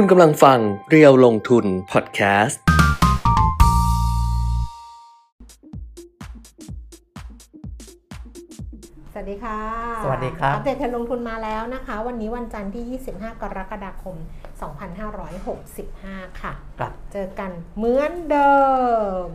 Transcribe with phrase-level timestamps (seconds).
[0.00, 0.58] คุณกำลังฟัง
[0.90, 2.60] เรียวลงทุนพอดแคสต์
[9.12, 9.60] สวัสดีค่ะ
[10.04, 14.16] สวัสดีครับ อัปเดตเทรนด์ลงทุนมาแล้วนะคะ วันนี้วันจันทร์ที่ 25 กรกฎาคม
[15.48, 18.56] 2565 ค่ะ ครับ เจอกันเหมือนเดิ
[19.26, 19.28] ม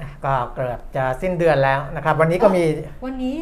[0.00, 2.64] อะก็เกือบจะสิ้นเดือนแล้วนะครับ วันนี้ก็มี
[3.06, 3.36] วันนี้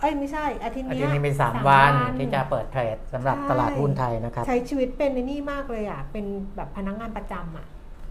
[0.00, 6.24] เอ้ยไม่ใช่อาทิตย์อาเนี้ทิตยย์นี้มีสาม3วันวันที่จะเปิดเทรดสำหรับใช่ตลาดหุ้นไทยนะครับ ใช้ชีวิตเป็นในนี่มากเลยอะ เป็น
[6.56, 7.66] แบบพนักงานประจำอะ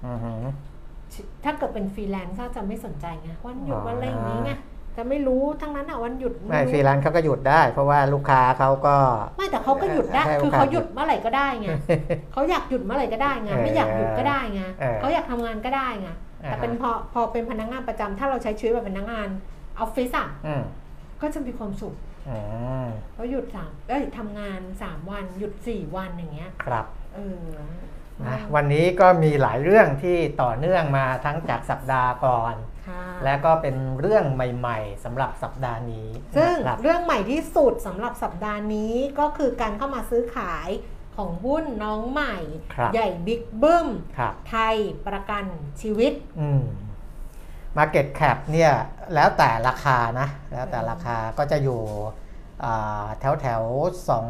[0.06, 0.44] อือหือ
[1.44, 4.52] ถ้าเกิดเป็นฟรีแลนซ์ก็จะไม่สนใจไงวันหยุดอ๋อวันอะไรอย่างนี้ไง
[4.98, 8.96] จะไม่รู้ทั้งนั้นอะวันหยุดไม่รู้ฟรีแลนซ์เขาก็หยุดได้ เพราะว่าลูกค้าเขาก็
[9.38, 11.68] ไม่แต่เขาก็หยุดได้ให้โอกาสคือเขาหยุดเมื่อไหร่ก็ได้ไง
[12.34, 16.10] เขาอยากหยุดเมื่อไหร่ก็ได้ไงเออไม่อยากหยุดก็ได้ไงเออเขาอยากทำงานก็ได้ไง
[16.42, 19.28] แต่เป็นพอพอเป็นพนักงานประจำถ้าเราใช้ชีวิตแบบพนักงาน
[19.80, 20.64] ออฟฟิศอะอืม
[21.22, 21.96] ก็จะมีความสุข
[22.30, 22.38] อื
[22.86, 27.48] มเขาหยุดสามเอ้ยทำงานสามวันหยุดสี่วันอย่างเงี้ยครับเออ
[28.28, 32.56] นะวันนี้ก็มีหลายเรื่องที่ต่อเนื่องมาทั้งจากสัปดาห์ก่อน
[32.88, 40.70] ค่ะและก็เป็นเรื่องใหม่ ๆสำหรับสัปดาห์นี้ ซึ่งนะครับเรื่องใหม่ที่สุดสำหรับสัปดาห์นี้ก็คือการเข้ามาซื้อขาย
[41.16, 42.38] ของหุ้นน้องใหม่
[42.74, 44.76] ครับใหญ่บิ๊กบึ้มครับไทย
[45.08, 45.46] ประกัน
[45.82, 46.64] ชีวิตอืม
[47.78, 48.72] Market Cap เนี่ย
[49.14, 51.82] แล้วแต่ราคานะแล้วแต่ราคาก็จะอยู่
[52.64, 53.64] อ่าแถวแถว
[54.10, 54.30] สอง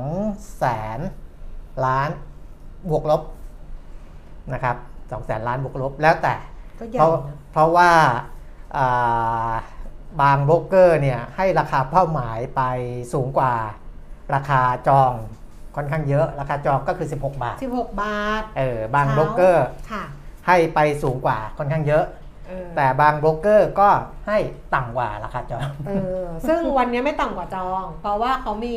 [0.57, 0.65] แส
[0.97, 0.99] น
[1.85, 2.09] ล้าน
[2.89, 3.21] บวกลบ
[4.53, 4.75] นะครับ
[5.11, 6.35] สองแสนล้านบวกลบแล้วแต่
[6.79, 7.91] ก็ใหญ่เพราะนะเพราะว่า
[8.77, 9.51] อ่า
[10.21, 12.61] บางโบรกเกอร์เนี่ยให้ราคาเป้าหมายไป
[13.13, 13.53] สูงกว่า
[14.35, 15.13] ราคาจอง
[15.75, 20.03] ค่อนข้างเยอะ ราคาจองก็คือ 16 บาท 16 บาท เออบางโบรกเกอร์ค่ะ
[20.47, 22.18] ให้ไปสูงกว่าค่อนข้างเยอะเออ
[22.75, 23.89] แต่บางโบรกเกอร์ก็
[24.27, 24.37] ให้
[24.75, 25.91] ต่ำกว่าราคาจองเอ
[26.23, 28.75] อซึ่งวันนี้ไม่ต่ำกว่าจอง เพราะว่าเขามี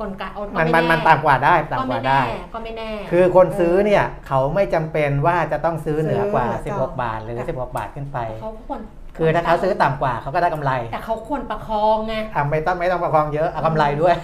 [0.00, 2.20] กลไกเอามันไมันมันต่ำกว่าได้ก็ต่ำกไม่ว่าแน่ได้
[2.54, 8.80] ก็ไม่แน่ คือคนซื้อเนี่ยเขาไม่จำเป็นว่าจะต้องซื้อเหนือกว่าซื้อจอง16 บาท หรือ 16 บาทขึ้นไปเขาควร
[9.18, 14.14] คือถ้าเขาซื้อต่ำกว่าเขาก็ได้กำไร แต่เขาควรประคองไงอะไม่ต้องไม่ต้องประคองเยอะเอากำไรด้วย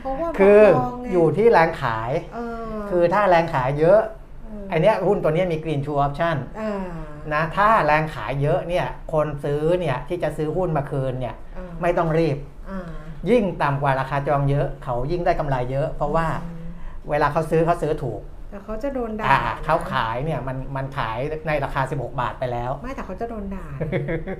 [0.00, 4.00] เพราะว่าคือประคงไงอยู่ที่แรงขายเออคือถ้าแรงขายเยอะ
[4.44, 12.38] เออไอเนี้ยหุ้นตัวเนี้ยมี green true option อ่านะถ้าแรงขายเยอะเนี่ยคนซื้อเนี่ยที่จะซื้อหุ้นมาคืนเนี่ยอ่าไม่ต้องรีบ
[12.70, 12.88] อ่า
[13.30, 16.66] ยิ่งต่ำกว่าราคาจองเยอะ เขายิ่งได้กำไรเยอะ เพราะว่าอืม
[17.10, 18.20] เวลาเขาซื้อเขาซื้อถูก
[18.50, 23.66] แต่เขาจะโดนด่าอ่านะเขาขายเนี่ยมันมันขายในราคา 16 บาทไปแล้ว ไม่แต่เขาจะโดนด่า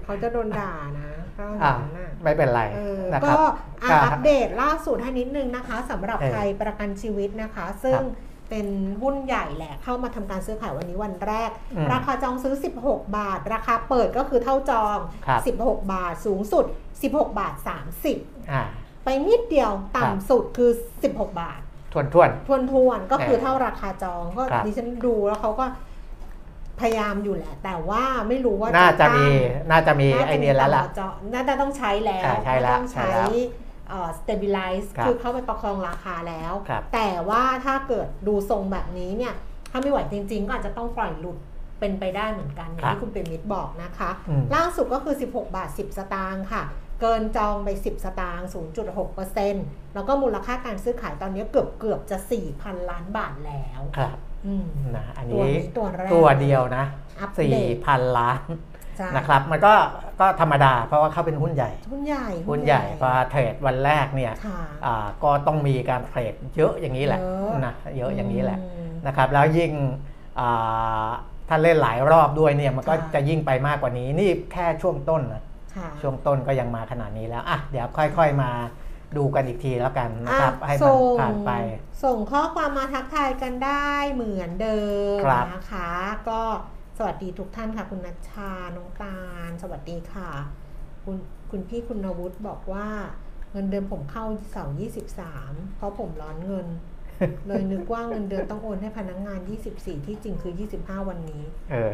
[0.05, 3.39] เขาจะโดนด่านะถ้าออ่าย่างนั้นน่ะไม่เป็นไรเออนะคก็รับ
[3.83, 8.67] อะก็อัปเดตล่าสุดให้นิดนึงนะคะสำหรับเออไทยประกันชีวิตนะคะ ซึ่งครับ เป็น
[9.03, 16.65] หุ้นใหญ่แหละ เข้ามาทำการซื้อขายวันนี้วันแรกอืมราคาจองซื้อ 16 บาท ราคาเปิดก็คือเท่าจองครับ16 บาทสูงสุด
[17.03, 17.55] 16 บาท
[18.07, 18.63] 30อ่า
[19.05, 20.71] ไปนิดเดียวครับต่ำสุดคือ
[21.05, 21.61] 16 บาท
[21.93, 25.67] ทวนทวนทวนทวนๆก็คือเออเท่าราคาจองก็ครับดิฉันดูแล้วเขาก็
[26.81, 33.60] พยายามอยู่แหละ แต่ว่าไม่รู้ว่าน่าจะมีตั้งน่าจะมีน่าไอจะมีเดียแล้วล่ะต่อจอน่าจะต้องใช้แล้วอ่าใช่แล้วต้องใช่ใช้แล้วเอ่อ
[34.21, 39.35] stabilize ครับคือเข้าไปประคองราคาแล้วครับแต่ว่าถ้าเกิดดูทรงแบบนี้เนี่ย
[39.71, 41.39] ถ้าไม่ไหวจริง ๆ ก็อาจจะต้องปล่อยหลุด
[41.81, 46.63] เป็นไปได้เหมือนกันอย่างที่คุณเปรมิตรบอกนะคะอืมล่าสุดก็คือ 16 บาท 10 สตางค์ค่ะ
[47.01, 48.49] เกินจองไป 10 สตางค์
[49.21, 52.19] 0.6%แล้วก็มูลค่าการซื้อขายตอนนี้เกือบเกือบจะ
[52.53, 56.85] 4,000 ล้านบาทแล้ว ครับอืมนะอันตัวนี้นี้ตัวแรกตัวเดียวนะ
[57.21, 58.70] อัปเดสี่ตพันล้านใช่
[59.17, 59.75] นะครับมันก็
[60.21, 69.73] ก็ธรรมดาเพราะว่าเขาเป็นหุ้นใหญ่ หุ้นใหญ่หุ้นใหญ่พอเทรดวันแรกเนี่ยค่ะอ่าก็ต้องมีการเทรดเยอะอย่างนี้แหละเยอะนะเยอะอย่างนี้แหละอืมนะครับแล้วยิ่ง
[70.41, 71.09] อ่า
[71.49, 75.43] ถ้าเล่นหลายรอบด้วยเนี่ยมันก็ค่ะจะยิ่งไปมากกว่านี้นี่แค่ช่วงต้นนะ
[75.77, 78.51] ค่ะช่วงต้นก็ยังมาขนาดนี้แล้วอะเดี๋ยวค่อยๆมา
[79.17, 81.51] ดูกันอีกทีแล้วกันนะครับอะให้มันส่งผ่านไป
[82.05, 84.81] ส่งข้อความมาทักทายกันได้เหมือนเดิ
[85.17, 85.91] มครับนะคะ
[86.29, 86.43] ก็
[87.03, 89.19] สวัสดีทุกท่านค่ะ คุณนัชชา น้องตา
[89.49, 90.31] ลสวัสดีค่ะ
[91.05, 91.17] คุณ
[91.51, 92.87] คุณพี่คุณนวุฒิบอกว่า
[93.53, 94.77] เงินเดือนผมเข้าเสาร์
[95.27, 96.67] 23เพราะผมร้อนเงิน
[97.47, 99.41] เลยนึกว่าเงินเดือนต้องโอนให้พนักงาน
[99.73, 101.43] 24ที่จริงคือ25วันนี้
[101.73, 101.93] เออ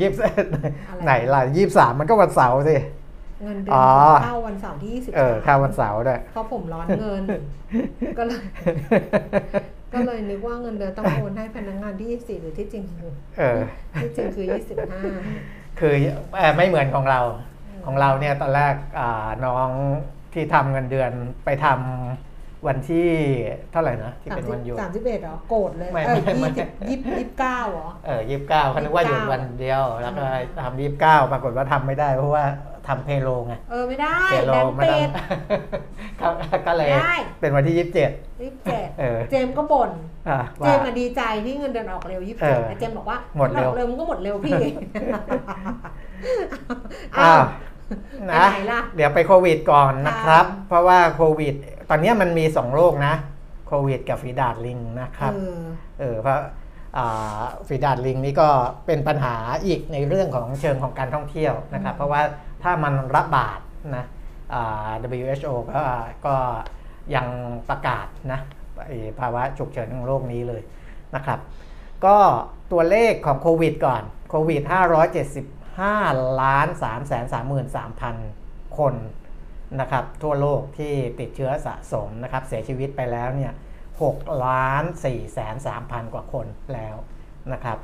[0.00, 0.16] ยี่สิบ
[0.88, 2.76] อะไรไหนล่ะยี่สิบสามมันก็วันเสาร์สิ
[3.44, 3.88] เงินเดืออ๋นอ
[4.24, 7.22] เข้าวันเสาร์ที่23เออข้าววันเสาร์ด้วยเพราะผมร้อนเงิน
[8.18, 8.40] ก็เลย
[9.96, 13.60] ก็เลยนึกว่าเงินเดือนต้องโอนให้พนักงานที่ 24 หรือที่จริงคือเออ
[14.02, 14.46] ที่จริงคือ
[15.16, 15.94] 25 คือ
[16.36, 17.20] เอ่อไม่เหมือนของเรา
[17.86, 19.68] ของเราเนี่ยตอนแรกอ่าน้อง
[20.32, 21.10] ที่ทำเงินเดือน
[21.44, 23.08] ไปทำวันที่
[23.72, 30.24] เท่าไหร่นะที่เป็นวันหยุดสามสิบเอ็ดเหรอโกรธเลยไม่เออไม่ยี่สิบยี่สิบยี่สิบเก้าเหรอเออยี่สิบเก้าเขานึกว่าหยุด29วันเดียว แล้วก็
[30.64, 32.44] ทำยี่สิบเก้าปรากฏว่าทำไม่ได้เพราะว่า
[32.88, 35.10] ทำเพโลไงเออไม่ได้เพโลแบงค์ไม่ต้อเป็งด
[36.20, 36.28] ก็
[36.66, 38.10] ก็เลยไม่ได้เป็นวันที่ยี่สิบเจ็ด
[38.42, 39.90] ยี่สิบเจ็ดเออเจมส์ก็บ่น
[40.28, 44.62] อะเจว่ามส์มาดีใจที่เงินเดือนออกเร็วยี่สิบเอเจ็ดอแต่เจมส์บอกว่าหมดเร็วออกเร็วมันก็หมดเร็วพี่
[47.18, 47.42] อ้าว
[48.30, 51.54] นะไปไหนล่ะเดี๋ยวไปโควิดก่อนนะครับค่ะเพราะว่าโควิด
[51.90, 53.14] ตอนนี้มันมีสองโรคนะ
[53.68, 55.60] โควิด กับฝีดาดลิงนะครับเออ
[56.00, 56.38] เออเพราะ
[56.96, 58.48] อ่าฝีดาดลิงนี่ก็
[58.86, 59.36] เป็นปัญหา
[59.66, 62.22] อีกในเรื่องของเชิงของการท่องเที่ยวนะครับ เพราะว่า
[62.66, 63.60] ถ้ามันระบาด
[63.96, 64.04] นะ
[65.18, 65.82] WHO ก็
[66.26, 66.36] ก็
[67.14, 67.26] ยัง
[67.68, 68.40] ประกาศนะ
[69.20, 70.62] ภาวะฉุกเฉินของโรคนี้เลย
[71.16, 71.38] นะครับ
[72.04, 72.16] ก็
[72.72, 74.62] ตัวเลขของโควิดก่อนโควิด
[75.50, 78.94] 575 ล้าน3 3 3 3 0 0คน
[79.80, 83.52] นะครับทั่วโลกที่ติดเชื้อสะสมนะครับเสียชีวิตไปแล้วเนี่ย
[83.98, 86.96] 6ล้าน4แสน3พันกว่าคนแล้ว
[87.52, 87.78] นะครับ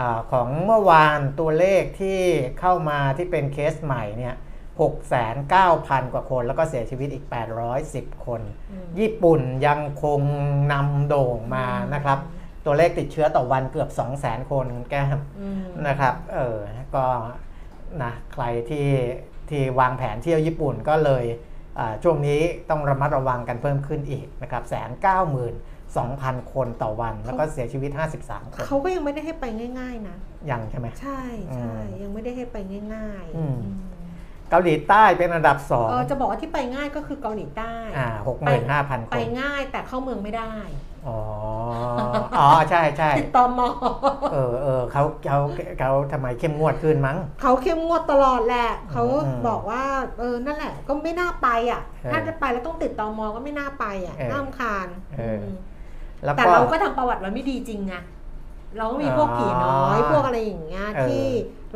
[0.00, 2.18] อาของเมื่อวานตัวเลขที่
[2.60, 4.34] เข้ามาที่เป็นเคสใหม่เนี่ย
[4.70, 7.24] 6แสน9พันกว่าคน แล้วก็เสียชีวิตอีก
[7.74, 10.20] 810 คนอืมญี่ปุ่นยังคง
[10.72, 12.18] นำโด่งมานะครับ
[12.64, 16.56] ตัวเลขติดเชื้อต่อวันเกือบ 2 0 0 0 0 0 คนคุณแก้มอืมนะครับ เออ
[16.94, 17.04] ก็
[18.02, 18.88] นะใครที่
[19.50, 21.24] ที่วางแผนเที่ยวญี่ปุ่นก็เลย
[21.78, 25.54] อ่าช่วงนี้ต้องระมัดระวังกันเพิ่มขึ้นอีกนะครับแสนเก้าหมื่น
[25.96, 27.90] สองพันคนต่อวัน แล้วก็เสียชีวิต
[28.22, 29.44] 53 คน เขาก็ยังไม่ได้ให้ไป
[29.80, 30.16] ง่าย ๆ นะ
[30.50, 31.22] ยังใช่ไหม ใช่
[31.56, 32.56] ใช่อืมยังไม่ได้ให้ไป
[32.94, 33.80] ง่ายอืมอืม
[34.50, 40.54] เกาหลีใต้เป็นอันดับสองเออจะบอกว่าที่ไปง่ายก็คือเกาหลีใต้อ่าหกหมื่นห้าพันคไปนง่ายแต่เข้าเมืองไม่ได้
[41.06, 41.20] อ๋อ
[42.38, 43.68] อ๋อ ใช่ใช่ติดตอมอ
[44.32, 45.38] เออเออเขาเขา
[45.78, 49.84] เขาทำไมเข้มงวดขึ้นมั้ง เขาเข้มงวดตลอดแหละ เขาอืมบอกว่า
[50.18, 54.88] เออ นั่นแหละ ก็ไม่น่าไปอะเออถ้าจะไปแล้วต้องติดตอมอก็ไม่น่าไปอะเออน่ารำคาญ
[55.18, 55.69] เออม
[56.24, 57.94] แล้วแต่ก็ เราก็ทำประวัติไว้ไม่ดีจริงไง
[58.76, 61.26] เราก็มีพวกผีน้อยอ๋อพวกอะไรอย่างเงี้ยเออ ที่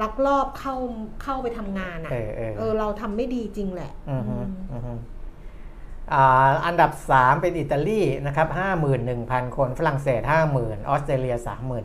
[0.02, 0.74] ลักลอบเข้า
[1.22, 4.92] เข้าไปทำงานอะ เออเออเออเราทำไม่ดีจริงแหละอือฮึอืมอือฮึ
[6.12, 8.48] อ่าอันดับ 3 เป็นอิตาลีนะครับ
[9.02, 10.20] 51,000 คนฝรั่งเศส
[10.54, 11.36] 50,000 ออสเตรเลีย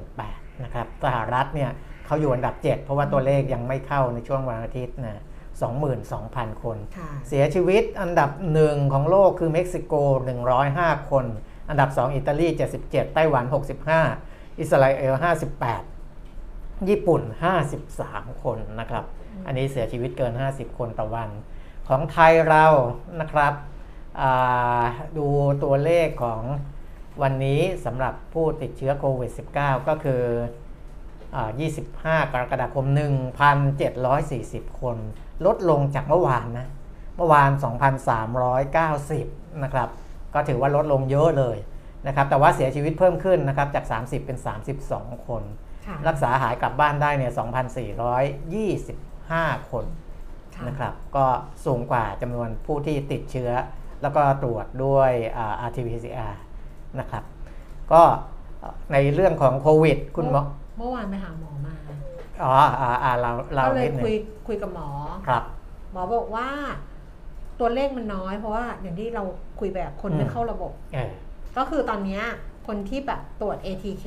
[0.05, 1.71] 38,000นะครับสหรัฐเนี่ย
[2.05, 5.21] เขาอยู่อันดับ 7 เพราะว่าตัวเลขยังไม่เข้าในช่วงวันอาทิตย์นะ
[5.89, 8.29] 22,000 คน ค่ะ เสียชีวิตอันดับ
[8.61, 9.93] 1ของโลกคือเม็กซิโก
[10.51, 11.25] 105 คน
[11.69, 12.47] อันดับ 2 อิตาลี
[12.81, 13.45] 77 ไต้หวัน
[14.01, 15.13] 65 อิสราเอล
[16.19, 17.21] 58 ญี่ปุ่น
[17.81, 19.05] 53 คนนะครับ
[19.45, 21.29] อันนี้เสียชีวิตเกิน 50 คนต่อวัน
[21.87, 22.65] ของไทยเรา
[23.19, 23.53] นะครับ
[24.21, 24.83] อ่า
[25.17, 25.27] ดู
[25.63, 26.41] ตัวเลขของ
[27.21, 30.23] วันนี้สำหรับผู้ติดเชื้อโควิด -19 ก็คือ
[31.35, 31.49] อา
[31.85, 32.85] 25 กรกฎาคม
[34.03, 34.97] 1,740 คน
[35.45, 36.67] ลดลงจากเมื่อวานนะ
[37.17, 37.49] เมื่อวาน
[39.17, 39.89] 2,390 นะครับ
[40.33, 41.57] ก็ถือว่าลดลงเยอะเลย
[42.07, 44.37] นะครับแต่ว่าเสียชีวิตเพิ่มขึ้นนะครับจาก 30 เป็น
[44.81, 45.43] 32 คน
[45.87, 47.31] ค่ะรักษาหายกลับบ้านได้เนี่ย
[49.57, 49.85] 2,425 คน
[50.55, 51.25] ค่ะนะครับก็
[51.65, 53.51] สูงกว่าจำนวนผู้ที่ติดเชื้อ
[54.01, 56.33] แล้วก็ตรวจด้วยอ่า RT-PCR
[56.99, 57.23] นะครับ
[57.91, 58.01] ก็
[58.93, 60.43] ในเรื่องของโควิด คุณหมอ
[60.77, 61.73] เมื่อวานไปหาหมอมา
[62.43, 64.89] อ๋ออ่าอ่าเราเราก็เลยนิดหนึคุยงคุยกับหมอ
[65.27, 65.43] ครับ
[65.93, 66.49] หมอบอกว่า
[67.59, 69.23] ตัวเลขมันน้อยเพราะว่าอย่างที่เรา
[69.59, 71.11] คุยแบบคนอืมไม่เข้าระบบเออ
[71.57, 72.23] ก็คือตอนเนี้ย
[72.67, 74.05] คนที่แบบตรวจ ATK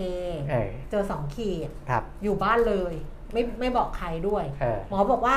[0.50, 2.94] เออเจอสองขีดครับอยู่บ้านเลย
[3.32, 5.36] ไม่ไม่บอกใครด้วยเออหมอบอกว่า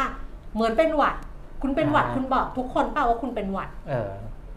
[0.54, 1.16] เหมือนเป็นหวัด
[1.62, 4.12] คุณเป็นหวัดอ่าคุณบอกทุกคนเปล่าว่าคุณเป็นหวัดเออ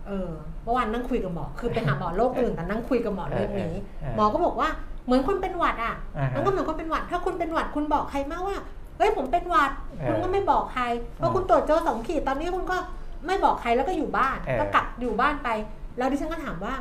[0.07, 0.31] เออ
[0.65, 4.69] เมื่อวานนั่งคุยกับหมอ คือไปหาหมอโรคอื่นแต่นั่งคุยกับหมอเรื่องนี้เออเออหมอก็บอกว่า
[5.07, 8.57] เหมือนคนเป็นหวัดอะอ่าฮะมันก็เหมือนคนเป็นหวัด ถ้าคุณเป็นหวัดคุณบอกใครมากว่า
[8.99, 10.85] เฮ้ยผมเป็นหวัดเออคุณก็ไม่บอกใคร
[11.17, 12.77] เพราะคุณตรวจเจอสองขีด ตอนนี้คุณก็
[13.27, 15.49] ไม่บอกใครแล้วก็อยู่บ้าน เออ ก็กักอยู่บ้านไป
[15.99, 16.75] แล้วดิฉันก็ถามว่า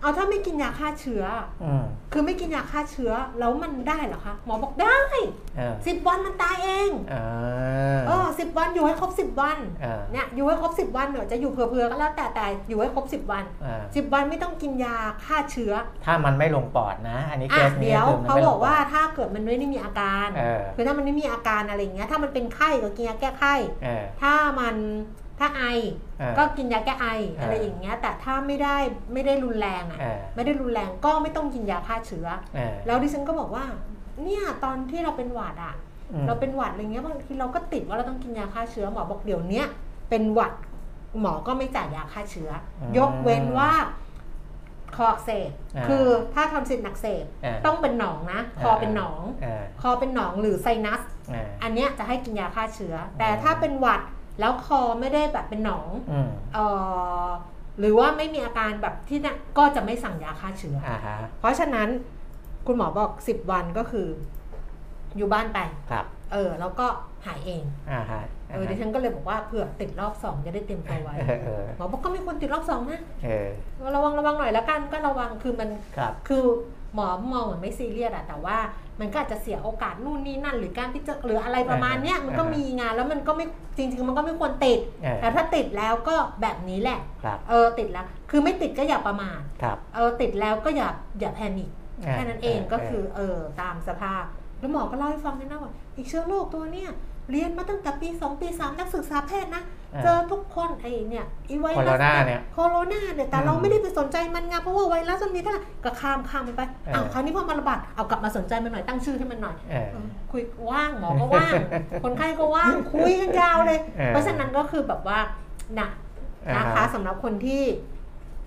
[0.00, 1.24] เอาถ้าไม่กินยาฆ่าเชื้อ
[1.64, 5.00] อืมคือไม่กินยาฆ่าเชื้อแล้วมันได้เหรอคะหมอบอกได้
[5.56, 7.16] เออสิบวันมันตายเองเอ
[7.96, 15.72] อเออสิบวันอยู่ให้ครบสิบวันเออเนี่ยอยู่ให้ครบสิบวันเดี๋ยวจะอยู่เผื่อๆก็แล้วแต่แต่อยู่ให้ครบสิบวันเออสิบวันไม่ต้องกินยาฆ่าเชื้อ
[16.04, 24.76] ถ้ามันไม่ลงปอดนะ อันนี้เคอะสนี้เดี๋ยวคือมันเขาไม่บลองกปว่าอดถ้าเกิดมันไม่ได้มีอาการ เออคือถ้ามันไม่มีอาการอะไรอย่างเงี้ยถ้ามันเป็นไข้ก็กินยาแก้ไข้ เออถ้ามัน
[25.38, 25.62] ถ้าไอ
[26.18, 28.76] เออก็กินยาแก้ไอเออออะไรอย่างเงี้ย แต่ถ้าไม่ได้
[29.12, 33.64] ไม่ได้รุนแรงอะเออไม่ได้รุนแรงก็ไม่ต้องกินยาฆ่าเชื้อเออแล้วดิฉันก็บอกว่า
[34.22, 35.74] เนี่ยตอนที่เราเป็นหวัดอะ
[36.12, 39.66] อืมเราเป็นหวัดอะไรเงี้ยบางทีเราก็ติดว่าเราต้องกินยาฆ่าเชื้อหมอบอกเดี๋ยวเนี้ย
[40.10, 40.52] เป็นหวัด
[41.20, 43.72] หมอก็ไม่จ่ายยาฆ่าเชื้ออมยกเว้นว่า
[44.96, 54.00] คออักเสบอ่าคือถ้าทำสิทธิ์อักเสบเออต้องเป็นหนองนะ คอเป็นหนองเออคอเป็นหนองหรือไซนัสเอออันเนี้ยจะให้กินยาฆ่าเชื้อ แต่อืมถ้าเป็นหวัด
[54.40, 56.66] แล้วคอไม่ได้แบบเป็นหนองอืมเอ่
[57.24, 57.26] อ
[57.78, 61.88] หรือว่าไม่มีอาการแบบที่นั่นก็จะไม่สั่งยาฆ่าเชื้อออ่าฮะเพราะฉะนั้น
[62.66, 64.08] คุณหมอบอก 10 วันก็คือ
[65.16, 65.58] อยู่บ้านไป
[65.90, 66.86] ครับ เออ แล้วก็
[67.26, 73.48] หายเองอ่าฮะเออดิฉันก็เลยบอกว่าเผื่อติดรอบสองจะได้เตรียมตัวไว้เออเออหมอบอกก็ไม่ควรติดรอบสองนะเออ
[73.94, 76.44] ระวังระวังหน่อยแล้วกันก็ระวังคือมันครับคือ
[76.94, 78.56] หมอมองเหมือนไม่ซีเรียสอะแต่ว่า
[79.00, 83.46] มันก็อาจจะเสียโอกาสนู่นนี่นั่น หรือการที่จะหรืออะไรประมาณเนี้ยมันก็มีงานแล้วมันก็ไม่
[83.76, 90.88] จริง ๆ มันก็ไม่ควรติดเออแต่ถ้าติดแล้วก็แบบนี้แหละครับเออติดแล้ว คือไม่ติดก็อย่าประมาทครับเออติดแล้วก็อย่า
[91.20, 91.70] อย่าแพนิค
[92.00, 94.24] เออแค่นั้นเองเออก็คือเออตามสภาพ
[94.58, 96.90] แล้วหมอก็เล่าให้ฟังด้วยนะว่าอีกเชื้อโรคตัวเนี้ย
[97.30, 99.62] เรียนมาตั้งแต่ปี 2 ปี 3 นักศึกษาแพทย์นะ
[100.02, 111.52] เจอทุกคนไอ้เนี่ยอีไวโครัโรสนาเนี่ยโคโรนาเนี่ยแต่อืมเราไม่ได้ไปสนใจมันไงเพราะว่าไวรัสมันมีเท่าไหร่ก็ข้ามข้ามมันไปเอออ้าวคราวนี้พอมาระบาดเอากลับมาสนใจมันหน่อยตั้งชื่อให้มันหน่อยเออเออคุยว่างหมอก็ว่าง
[112.02, 115.18] คนไข้ก็ว่างคุยกันยาวเลยเออเพราะฉะนั้นก็คือแบบว่า
[115.74, 115.92] หนัก
[116.56, 117.64] นะคะอ่าฮะสำหรับคนที่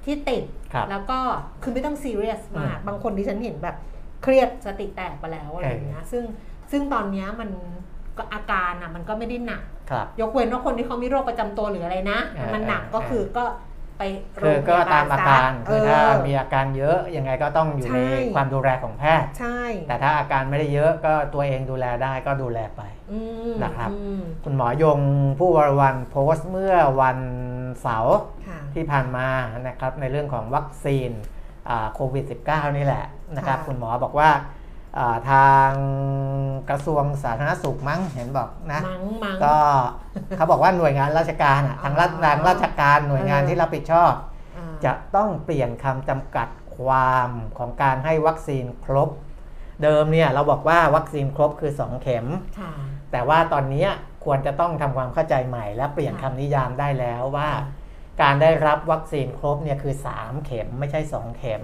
[0.05, 1.19] ที่ติดครับแล้วก็
[1.63, 3.75] คือไม่ต้องซีเรียสมากอืมบางคนที่ฉันเห็นแบบ
[4.23, 6.23] เครียดสติแตกไปแล้วอะไรอย่างเงี้ยซึ่ง
[6.71, 7.49] ซึ่งตอนเนี้ยมัน
[8.17, 13.45] ก็อาการอะมันก็ไม่ได้หนัก ครับยกเว้นว่าคนที่เขามีโรคประจำตัวหรืออะไรนะเออมันหนักเออก็คือก็
[13.97, 14.03] ไป
[14.37, 22.81] โรคืองพก็ยาบาตาลมอาซะการเอคืออถ้ามีอาการเยอะยังไงก็ต้องอยู่ในใช่ความดูแลของแพทย์ใช่ แต่ถ้าอาการไม่ได้เยอะก็ตัวเองดูแลได้ก็ดูแลไป
[23.11, 23.19] อื
[23.51, 24.99] มนะครับอืมคุณหมอยง
[25.39, 27.17] ผู้วรวันโพสต์เมื่อวัน
[27.81, 28.17] เสาร์
[28.47, 29.27] ค่ะที่ผ่านมา
[29.67, 31.11] นะครับในเรื่องของวัคซีน
[31.69, 33.05] อ่าโควิด -19 นี่แหละ
[33.35, 34.41] นะครับค่ะคุณหมอบอกว่าอ่า
[35.31, 35.69] ทาง
[36.69, 39.55] กระทรวงสาธารณสุขมั้งเห็นบอกนะมังมังก็
[40.37, 44.13] เขาบอกว่าหน่วยงานราชการอะทางรัฐอ๋อทางราชการหน่วยงานเออที่รับผิดชอบ
[44.57, 46.47] อ่าจะต้องเปลี่ยนคำจำกัด
[46.77, 49.09] ความของการให้วัคซีนครบ
[49.83, 52.25] เดิมเนี่ยเราบอกว่าวัคซีนครบคือ 2 เข็ม
[52.59, 52.71] ค่ะ
[53.11, 53.87] แต่ว่าตอนนี้
[54.25, 57.49] ควรจะต้องทำความเข้าใจใหม่ และเปลี่ยนค่ะคำนิยามได้แล้วว่า
[58.21, 61.63] การได้รับวัคซีนครบเนี่ยคือ 3 เข็มไม่ใช่ 2 เข็ม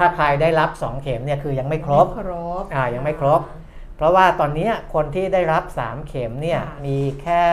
[0.00, 3.40] ถ้าใครได้รับ 2 เข็มเนี่ยคือยังไม่ครบไม่ครบอ่ายังไม่ครบ
[3.96, 7.44] เพราะว่าตอนนี้คนที่ได้รับ 3 เข็มเนี่ยค่ะมีแค่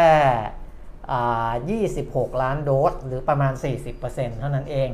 [1.11, 1.51] อ่า
[1.93, 3.53] 26 ล้านโดส หรือประมาณ
[3.95, 4.89] 40%เท่านั้นเอง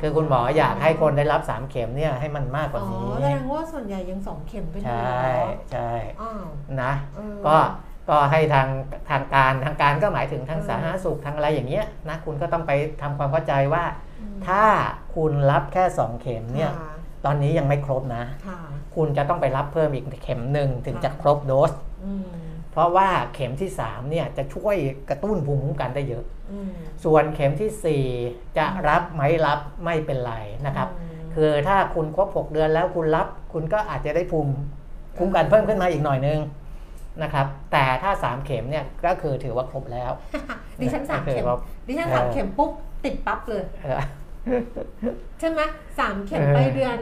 [0.00, 6.44] คือคุณหมออยากให้คนได้รับ 3 เข็มเนี่ยให้มันมากกว่าอ๋อนี้แสดงว่าส่วนใหญ่ยังสองเข็มกันอใชยู่เหร่อใช่อ้าว
[6.82, 7.56] นะเออก็
[8.08, 8.68] ก็ให้ทาง
[9.10, 12.72] ทางการทางการก็หมายถึงทางเออสาธารณสุขทางอะไรอย่างเงี้ยนะคุณก็ต้องไป
[13.02, 14.11] ทำความเข้าใจว่าอืม
[14.46, 14.64] ถ้า
[15.14, 16.92] คุณรับแค่ 2 เข็มเนี่ยค่ะ
[17.24, 18.58] ตอนนี้ยังไม่ครบนะค่ะ
[18.94, 21.72] คุณจะต้องไปรับเพิ่มอีกเข็มหนึ่งถึงจะครบโดส
[22.04, 22.26] อืม
[22.72, 24.76] เพราะว่าเข็มที่3เนี่ยจะช่วย
[25.08, 26.70] กระตุ้นภูมิคุ้มกันได้เยอะอืม
[27.04, 30.34] ส่วนเข็มทีสี่4 จะรับไหมรับไม่เป็นไร
[30.66, 34.52] นะครับอืมคือถ้าคุณครบ 6 เดือนแล้วคุณรับ คุณก็อาจจะได้ภูมิ
[35.18, 36.40] คุ้มกันเพิ่มขึ้นมาอีกหน่อยนึง
[37.22, 40.10] นะครับ แต่ถ้า 3 เข็มเนี่ยก็คือถือว่าครบแล้ว
[40.80, 42.70] ดิฉันสามเข็มก็คือว่าดิฉันสามเข็มปุ๊บ
[43.04, 44.02] ติดปั๊บเลยเออ
[45.40, 45.60] ใช่ไหม
[45.98, 46.98] สามเข็มเออไปเดือน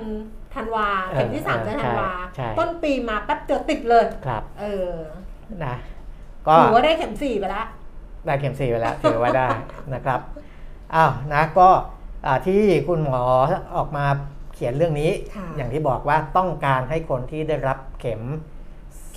[0.54, 4.92] ธันวาเออเข็มที่สามจะธันวาใช่ใช่ต้นปีมาแป๊บเดียวติดเลยครับ เออ
[5.64, 5.74] นะ
[6.46, 7.64] ก็ถือว่าได้เข็มสี่ไปละ
[8.26, 9.48] ได้เข็มสี่ไปแล้วถือว่าได้
[9.94, 10.20] นะครับ
[10.94, 11.68] อ้าวนะก็
[12.26, 13.22] อ่าที่คุณหมอ
[13.76, 14.06] ออกมา
[14.54, 18.22] เขียนเรื่องนี้ค่ะอย่างที่บอกว่าต้องการให้คนที่ได้รับเข็มเข็ม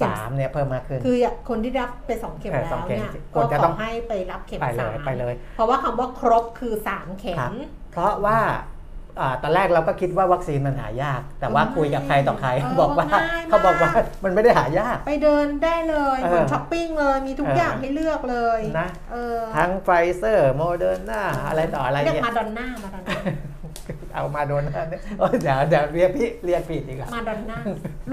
[0.04, 1.18] สามเนี่ยเพิ่มมากขึ้น คือ
[1.50, 7.52] คนที่รับไปสองเข็มเออแล้สองวเข็มเนี่ยคก็นจะขต้อองให้ไปรับเข็มไปเลสายมไปเลย เพราะว่าคำว่าครบคือสามเข็ครัมบ
[7.92, 8.40] เพราะว่า
[9.22, 13.92] อ่าตอนแรกเราก็คิดว่าวัคซีนมันหายาก แต่ว่าไม่คุยกับใครต่อใครเออบอกว่าง่ายมากเขาบอกว่า
[14.24, 23.18] มันไม่ได้หายาก ไปเดินได้เลยเออเหมือนช้อปปิ้งเลยมีทุกเออออย่างให้เลือกเลยนะเออทั้งไฟเซอร์โมเดอร์นาอะไรต่ออะไรเรียกเนี่ยมาดอนน่ามาดอนน่า
[24.14, 27.58] เอามาโดนนะเนี่ยโอ้ยเดี๋ยวเดี๋ยวเรียกพี่เรียกผิดอีกอะมาดอนน่า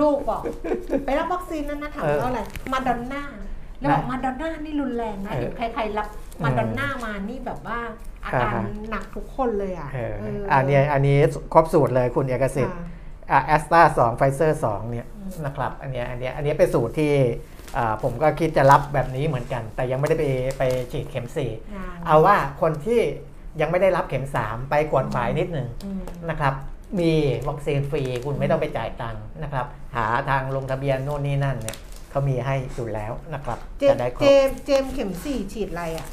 [0.00, 0.42] ลูกบอก
[1.06, 2.40] ไปรับวัคซีนนั้นนะถามเออว่าอะไร
[2.72, 3.22] มาดอนน่า
[3.80, 6.06] แล้วบอกนะมาดอนน่านี่รุนแรงนะเออเห็นใครๆรับ
[6.44, 7.78] มาดอนน่ามานี่แบบว่า
[8.24, 11.16] อาการอ่าฮะหนักทุกคนเลยอะเออเอออันนี้อันนี้
[11.52, 12.76] ครบสูตรเลยคุณเอกสิทธิ์
[13.30, 17.12] ค่ะแอสตราสองไฟเซอร์สองเนี่ยอืมนะครับอันเนี้ยอันเนี้ยอันเนี้ยเป็นสูตรที่
[17.76, 20.24] อ่าผมก็คิดจะรับแบบนี้เหมือนกัน แต่ยังไม่ได้ไป
[20.58, 20.62] ไป
[20.92, 21.36] ฉีดเข็ม4
[21.74, 23.00] อ่าเอาว่าคนที่
[23.60, 26.54] ยังไม่ได้รับเข็ม 3 ไปกดฝ่ายนิดหนึ่งอืมนะครับ
[27.00, 27.12] มี
[27.48, 29.66] วัคซีนฟรีคุณไม่ต้องไปจ่ายตังค์นะครับ
[29.96, 31.78] หาทางลงทะเบียนโน่นนี่นั่นเนี่ย
[32.10, 36.08] เขามีให้อยู่แล้วนะครับเจจะได้ครเจบมส์เจมส์เข็มสี่ฉีดอะไรอะ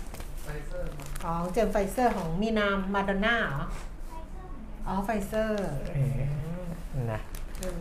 [1.26, 3.66] อ๋อเจมส์ไฟเซอร์ของมีนามมาดอนน่าเหรอ
[4.88, 5.60] อ๋อไฟเซอร์
[5.94, 7.22] เออนะ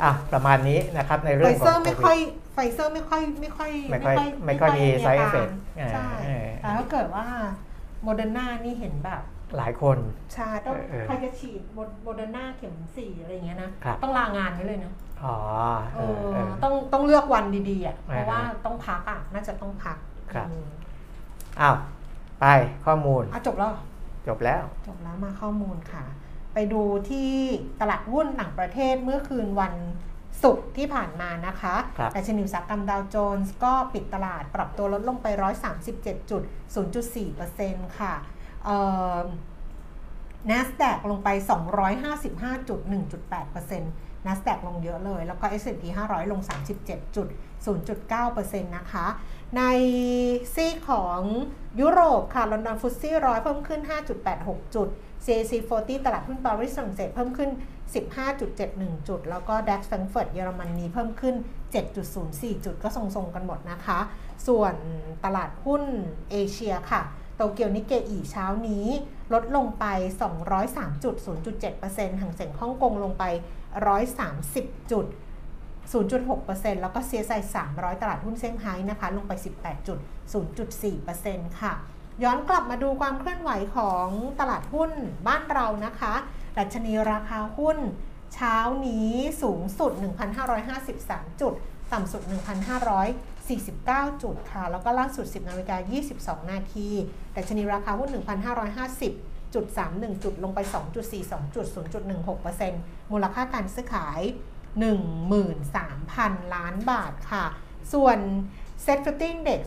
[0.03, 2.19] อะประมาณนี้นะครับในเรื่ไฟองขเซอองร์ไม่โควิดค่อย
[2.55, 5.53] ไฟเซอร์ไม่ค่อยไม่ค่อยไม่ค่อยไม่ค่อยมี side effect
[5.93, 7.27] ใช่เออแต่ถ้าเกิดว่า
[8.03, 9.23] โมเดอร์นานี่เห็นแบบ
[9.57, 9.99] หลายคน
[10.35, 14.93] ใช่ต้องเออใครจะฉีดโมเดอร์นาเข็มสี่อะไรอย่างเงี้ยนะครับต้องลางานไว้เลยนะ
[15.25, 15.37] อ๋อ
[15.97, 19.99] เอเอออเออต้องต้องเลือกวันดีๆอะเพอ่าราะว่าฮะต้องพักอะน่าจะต้องพัก
[20.33, 20.67] ครับอืม
[21.61, 21.77] อ้าว
[22.41, 22.45] ไป
[22.87, 23.73] ข้อมูลอะจบแล้ว
[24.29, 26.05] จบแล้ว จบแล้วมาข้อมูลค่ะ
[26.55, 27.31] ไปดูที่
[27.81, 29.75] ตลาดหุ้นต่างประเทศเมื่อคืนวัน
[30.43, 35.27] ศุกร์ที่ผ่านมานะคะครับดัชนีอุตสาหกรรมดาวโจนส์ก็ปิดตลาดปรับตัวลดลงไป
[35.79, 36.43] 137จุด
[38.67, 38.79] 0.4%ค่ะเอ่
[39.15, 39.17] อ
[40.51, 46.41] NASDAQ ลงไป 255.1.8% NASDAQ ลงเยอะเลย แล้วก็ S&P 500 ลง
[47.67, 49.07] 37.0.9%นะคะ
[49.57, 49.63] ใน
[50.55, 51.21] ซีของ
[51.81, 53.81] ยุโรปค่ะ ลอนดอนฟุตซี่ร้อยเพิ่มขึ้น
[54.29, 54.89] 5.86 จุด
[55.25, 57.51] CAC 40 ตลาดหุ้นปารีสฝรั่งเศสเพิ่มขึ้น
[58.29, 61.35] 15.71 จุด แล้วก็ DAX แฟรงเฟิร์ตเยอรมนีเพิ่มขึ้น
[62.01, 63.99] 7.04 จุด ก็ทรงๆกันหมดนะคะ
[64.47, 64.75] ส่วน
[65.25, 65.83] ตลาดหุ้น
[66.31, 67.03] เอเชียค่ะ
[67.37, 68.87] โตเกียวนิเกอีเช้านี้
[69.33, 69.85] ลดลงไป
[70.65, 73.25] 203.0.7%ห่างเสียงฮ่องกงลงไป
[74.07, 75.07] 130จุด
[75.93, 77.41] 0.6%แล้วก็ CSI
[77.71, 79.33] 300 ตลาดหุ้นเซี่ยงไฮ้นะคะ ลงไป
[80.47, 81.73] 18.0.4%ค่ะ
[82.23, 84.09] ย้อนกลับมาดูความเคลื่อนไหวของ
[84.41, 84.91] ตลาดหุ้น
[85.27, 86.15] บ้านเรานะคะ
[86.59, 87.79] ดัชนีราคาหุ้น
[88.35, 89.13] เช้านี้
[89.43, 89.93] สูงสุด
[90.67, 91.55] 1,553 จุด
[91.93, 92.23] ต่ำสุด
[93.55, 95.77] 49 จุดค่ะ แล้วก็ล่าสุด 10นาฬิกา
[96.43, 96.89] 22 นาที
[97.37, 98.11] ดัชนีราคาหุ้น
[98.83, 100.59] 1,550จุด31 จุดลงไป
[101.13, 101.67] 2.42 จุด
[102.35, 104.21] 0.16%มูลค่าการซื้อขาย
[105.73, 107.45] 13,000 ล้านบาทค่ะ
[107.93, 108.19] ส่วน
[108.85, 109.61] Set 50 Index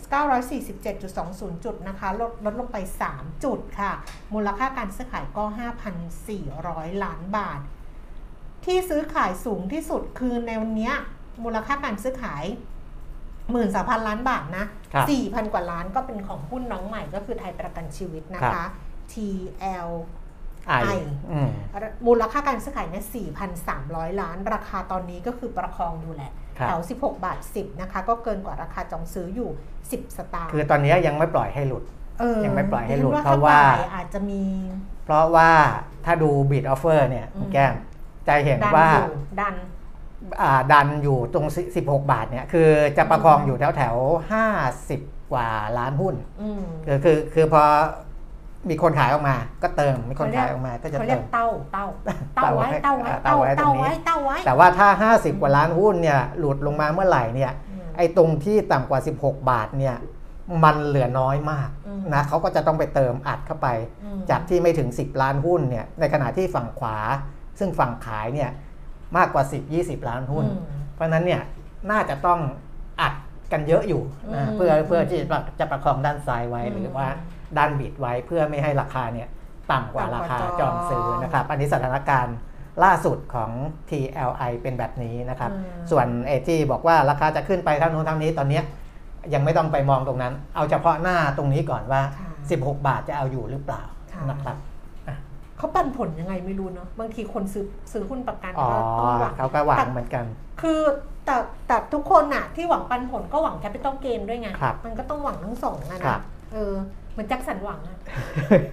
[0.74, 2.78] 947.20 จุดนะคะลดลดลงไป
[3.12, 3.92] 3 จุดค่ะ
[4.34, 5.44] มูลค่าการซื้อขายก็
[6.24, 7.60] 5,400 ล้านบาท
[8.66, 10.92] ที่ซื้อขายสูงที่สุดคือในวันนี้
[11.44, 12.44] มูลค่าการซื้อขาย
[13.74, 18.64] 13,000ล้านบาทนะครับ4,000กว่าล้านก็เป็นของหุ้นน้องใหม่ก็คือไทยประกันชีวิตนะคะ
[19.14, 19.90] TL
[20.68, 20.88] ไอไอ
[21.32, 21.50] อืม
[22.08, 23.06] มูลค่าการซื้อขายเนี่ย
[23.64, 29.50] 4,300 ล้าน ราคาตอนนี้ก็คือประคองดูแหละครับแถว16 บาท 10 นะคะ ก็เกินกว่าราคาจองซื้ออยู่
[29.84, 31.84] 10 สตางค์ คือตอนนี้ยังไม่ปล่อยให้หลุด
[32.20, 34.44] เออยังไม่ปล่อยให้หลุดดิฉันเพราะว่าถ้บ่ยอาจจะมี
[35.06, 35.50] เพราะว่า
[36.06, 37.74] ถ้าดู bid offer เนี่ยอืมแก้ม
[38.28, 39.79] จะเห็นดันว่าอยู่ดันอ่า
[40.72, 41.46] ดันอยู่ตรง
[41.78, 44.32] 16 บาทเนี่ยคือจะประคองอยู่แถวแถวๆ
[44.66, 45.48] 50 กว่า
[45.78, 47.64] ล้านหุ้นอืมคือคือคือพอ
[48.70, 51.86] มีคนขายออกมา ก็เติมมีคนขายออกมาก็จะเขาเรีเติยกมเต้าเต้า
[52.36, 59.96] เต้าไว้เต้าเต้าไว้ไว้เต้าเต้าไว้ไว้ตรงนี้เต้าไว้เต้าไว้ แต่ว่าถ้า 50 กว่าล้านหุ้นเนี่ยหลุดลงมาเมื่อไหร่เนี่ยอืมไอ้ตรงที่ต่ำกว่า 16 บาทเนี่ย
[60.64, 63.68] มันเหลือน้อยมากอืมนะเขาก็จะต้องไปเติมอัดเข้าไป
[64.04, 66.98] อืมจากที่ไม่ถึง 10 ล้านหุ้นเนี่ยในขณะที่ฝั่งขวา
[67.60, 68.50] ซึ่งฝั่งขายเนี่ย
[69.18, 71.42] มากกว่า 10 20 ล้านหุ้นอืมเพราะฉะนั้นเนี่ย
[71.92, 72.40] น่าจะต้อง
[73.02, 73.14] อัด
[73.52, 74.02] กันเยอะอยู่
[74.36, 77.08] นะอืมเพื่อเพื่อที่จะจะประคองด้านซ้ายไว้อืมหรือว่า
[77.58, 79.28] ด้านบิดไว้เพื่อไม่ให้ราคาเนี่ย
[79.72, 82.36] ต่ำกว่าราคาต่ำกว่าจองซื้อนะครับ อันนี้สถานการณ์
[82.84, 83.52] ล่าสุดของ
[83.90, 88.64] TLI เป็นแบบนี้นะครับอืมส่วนเอที่บอกว่าราคาจะขึ้นไปเท่านู้นเท่านี้ตอนเนี้ย
[89.34, 94.56] ยังไม่ต้องไปมองตรงนั้น เอาเฉพาะหน้าตรงนี้ก่อนว่าค่ะ16 บาทจะเอาอยู่หรือเปล่าค่ะนะครับ
[95.60, 100.26] เขาปันผลยังไงไม่รู้เนาะบางทีคนซื้อซื้อหุ้นประกันอ๋อก็ต้องหวังเขาก็หวังเหมือนกัน
[100.62, 100.82] คือ
[101.26, 101.36] แต่
[101.68, 106.22] แต่ทุกคนน่ะที่หวังปันผลก็หวังแคปิตอลเกนด้วยไงครับมันก็ต้องหวังทั้งสองอะครันะบ
[106.54, 106.74] เออ
[107.12, 107.98] เหมือนแจ็คสันหวังอะ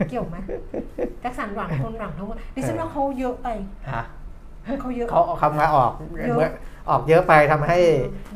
[0.09, 0.37] เกี่ยวไหม
[1.20, 3.49] แจ็คสันหวังคนหวังทั้งหมดดิฉันว่าเขาเยอะไป
[3.92, 4.05] ฮะ
[4.81, 5.92] เขาเยอะเขาเอาคำว่าออก
[6.27, 6.51] เยอะ
[6.90, 7.79] ออกเยอะไปทำให้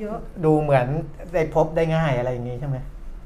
[0.01, 0.87] เยอะดูเหมือน
[1.33, 2.77] ได้พบได้ง่ายอะไรอย่างนี้ใช่ไหม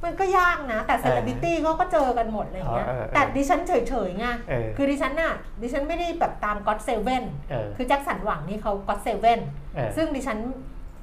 [0.05, 3.73] มันก็ยากนะ แต่เซเลบริตี้เขาก็เจอกันหมดอะไรเงี้ยอ๋อเออเออแต่ดิฉันเฉ
[4.07, 9.41] ยๆไงเออคือดิฉันน่ะดิฉันไม่ได้แบบตามก็ d เซเว่นเออคือแจ็คสันหวังนี่เขาก็ d เซเว่น
[9.75, 10.39] เออซึ่งดิฉัน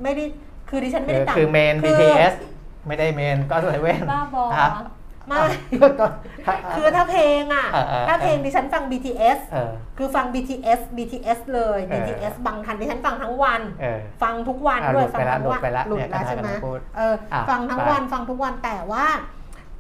[0.04, 0.24] ไม่ได้
[0.70, 2.34] คือดิฉันไม่คือได้ตามคือเมนคือ BTS
[2.88, 4.70] ไม่ได้เมนก็เลยเว้นบ้าบอฮะ
[5.32, 5.42] ไม่
[5.82, 5.88] ก็
[6.76, 19.06] คือถ้าเพลงอะเออเออถ้าเพลงดิฉันฟัง BTS เออคือฟัง BTS BTS เลยเออ BTS บังทันดิฉันฟังทั้งวันเออฟังทุกวันอะด้วยหลุดฟัไปละทั้งวันหลุดไปละหลุดเนี่ยแล้วใช่ไหมกำลังพูดเอออะฟังทั้งไปวันฟังทุกวันแต่ว่า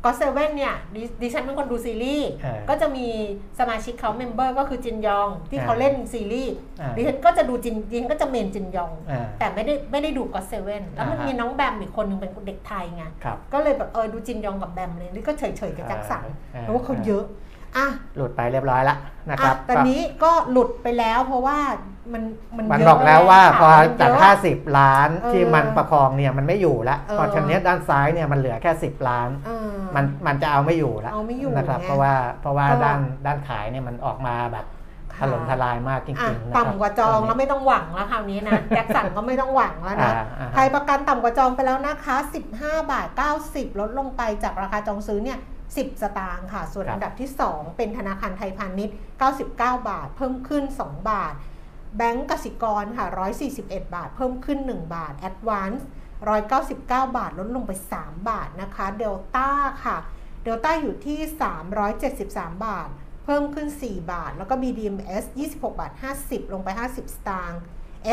[0.06, 3.07] GOT7เนี่ยดิดิฉันเป็นคนดูซีรีส์เออก็จะมี
[3.59, 17.23] สมาชิกเขา member ก็คือจินยองที่เออเขาเล่นซีรีส์อ่าดิฉันก็จะดูจินดิฉันก็จะเมนจินยองอ่าแต่ไม่ได้ไม่ได้ดู GOT7แล้วมันอ่าฮะมีน้องแบมอีกคนหนึงเป็นเด็กไทยไงครับก็เลยแบบเออดูจินยองกับแบมเลยนี่ก็เฉยๆกับแจ็คสันเออเพราะว่าเขาเยอะ
[17.77, 18.97] อะหลุดไปเรียบร้อยแล้ว
[19.29, 21.60] นะคอะรับตอนนี้ก็หลุดไปแล้วเพราะว่า
[22.13, 22.23] มัน
[22.57, 34.65] มันมันเยะบอกแล้วว่าพอข่มันจากเยอะ50 ล้านเออที่มันประคองเนี่ยมันไม่อยู่แล้วเออพอชันนี้ด้านซ้ายเนี่ยมันเหลือแค่ 10 ล้านเออมันมันจะเอาไม่อยู่แล้วเอาไม่อยู่นะครับไงเพราะว่าเพราะว่าก็ด้านด้านขายเนี่ยมันออกมาแบบ
[35.17, 42.15] ถค่ะล่มทลายมากจอะริงๆนะครับต่ำกว่าจองตแล้วไม่ต้องหวังแล้วคราวนี้นะแจ็คสันก็ไม่ต้องหวังแล้วนะอ่าอ่าไทยประกันต่ำกว่าจองไปแล้วนะคะ
[42.53, 43.07] 15 บาท
[43.43, 45.39] 90 ลดลงไปจากราคาจองซื้อเนี่ย
[45.75, 48.95] 10 สตางค์ค่ะ ส่วนครับอันดับที่ 2 เป็นธนาคารไทยพาณิชย์
[49.41, 49.47] 99
[49.89, 51.34] บาท เพิ่มขึ้น 2 บาท
[51.97, 53.05] แบงก์กสิกรค่ะ
[53.51, 55.81] 141 บาท เพิ่มขึ้น 1 บาท Advance
[56.47, 59.49] 199 บาท ลดลงไป 3 บาทนะคะ เดลต้า
[59.84, 59.97] ค่ะ
[60.43, 61.19] เดลต้าอยู่ที่
[61.91, 62.89] 373 บาท
[63.25, 65.91] เพิ่มขึ้น 4 บาท แล้วก็ BDMs 26 บาท
[66.23, 67.62] 50 ลงไป 50 สตางค์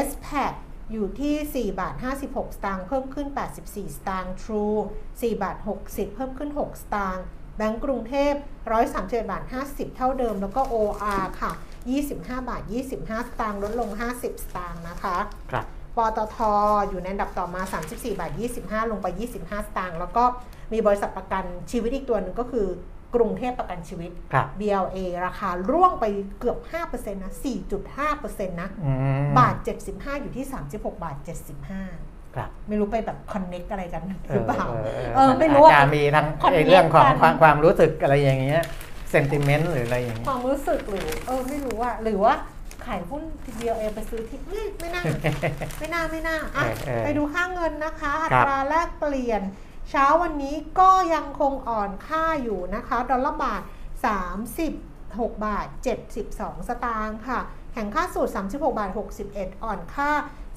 [0.08, 0.52] s p a c
[0.92, 1.94] อยู่ที่ 4 บาท
[2.26, 3.28] 56 สตางค์ เพิ่มขึ้น
[3.62, 7.24] 84 สตางค์ True 4 บาท 60 เพิ่มขึ้น 6 สตางค์
[7.58, 8.32] แบงก์กรุงเทพ
[8.78, 11.52] 131บาท50 เท่าเดิม แล้วก็ OR ค่ะ
[12.00, 15.16] 25 บาท 25 สตางค์ลดลง 50 สตางค์นะคะ
[15.50, 15.64] ครับ
[15.96, 16.36] ปตท
[16.88, 19.06] อยู่ในอันดับต่อมา 34 บาท 25 ลงไป
[19.40, 20.24] 25 สตางค์แล้วก็
[20.72, 22.66] มีบริษัทประกันชีวิตอีกตัวหนึ่งก็คือ
[23.14, 26.04] กรุงเทพประกันชีวิตครับ BLA ราคาร่วงไป
[26.40, 26.58] เกือบ
[26.90, 27.32] 5%นะ
[27.90, 29.56] 4.5%นะอืมบาท
[29.88, 32.07] 75 อยู่ที่ 36 บาท 75ครับ
[32.68, 38.62] ไม่รู้ไปแบบคอนเน็กอะไรกันหรือเปล่าเออเออไม่รู้อะอาจจะมีทั้งคอนเนคไอ้เรื่องของกันความความรู้สึกอะไรอย่างเงี้ย
[39.10, 42.34] เซนติเมนต์หรืออะไรอย่างเงี้คยวามรู้สึกหรือเออไม่รู้อะหรือว่า
[42.86, 43.22] ขายหุ้น
[43.58, 45.02] BLA ไปซื้อที่อืมไม่น่า
[45.78, 49.42] ไม่น่าไม่น่าอะเออเออไปดูค่าเงินนะคะ อัครับตราแลกเปลี่ยน
[49.90, 53.62] เช้าวันนี้ก็ยังคงอ่อนค่าอยู่นะคะ ดอลลาร์บาท
[54.48, 55.66] 36 บาท
[56.16, 57.40] 72 สตางค์ค่ะ
[57.72, 58.90] แข็งค่าสุด 36 บาท
[59.26, 60.10] 61 อ่อนค่า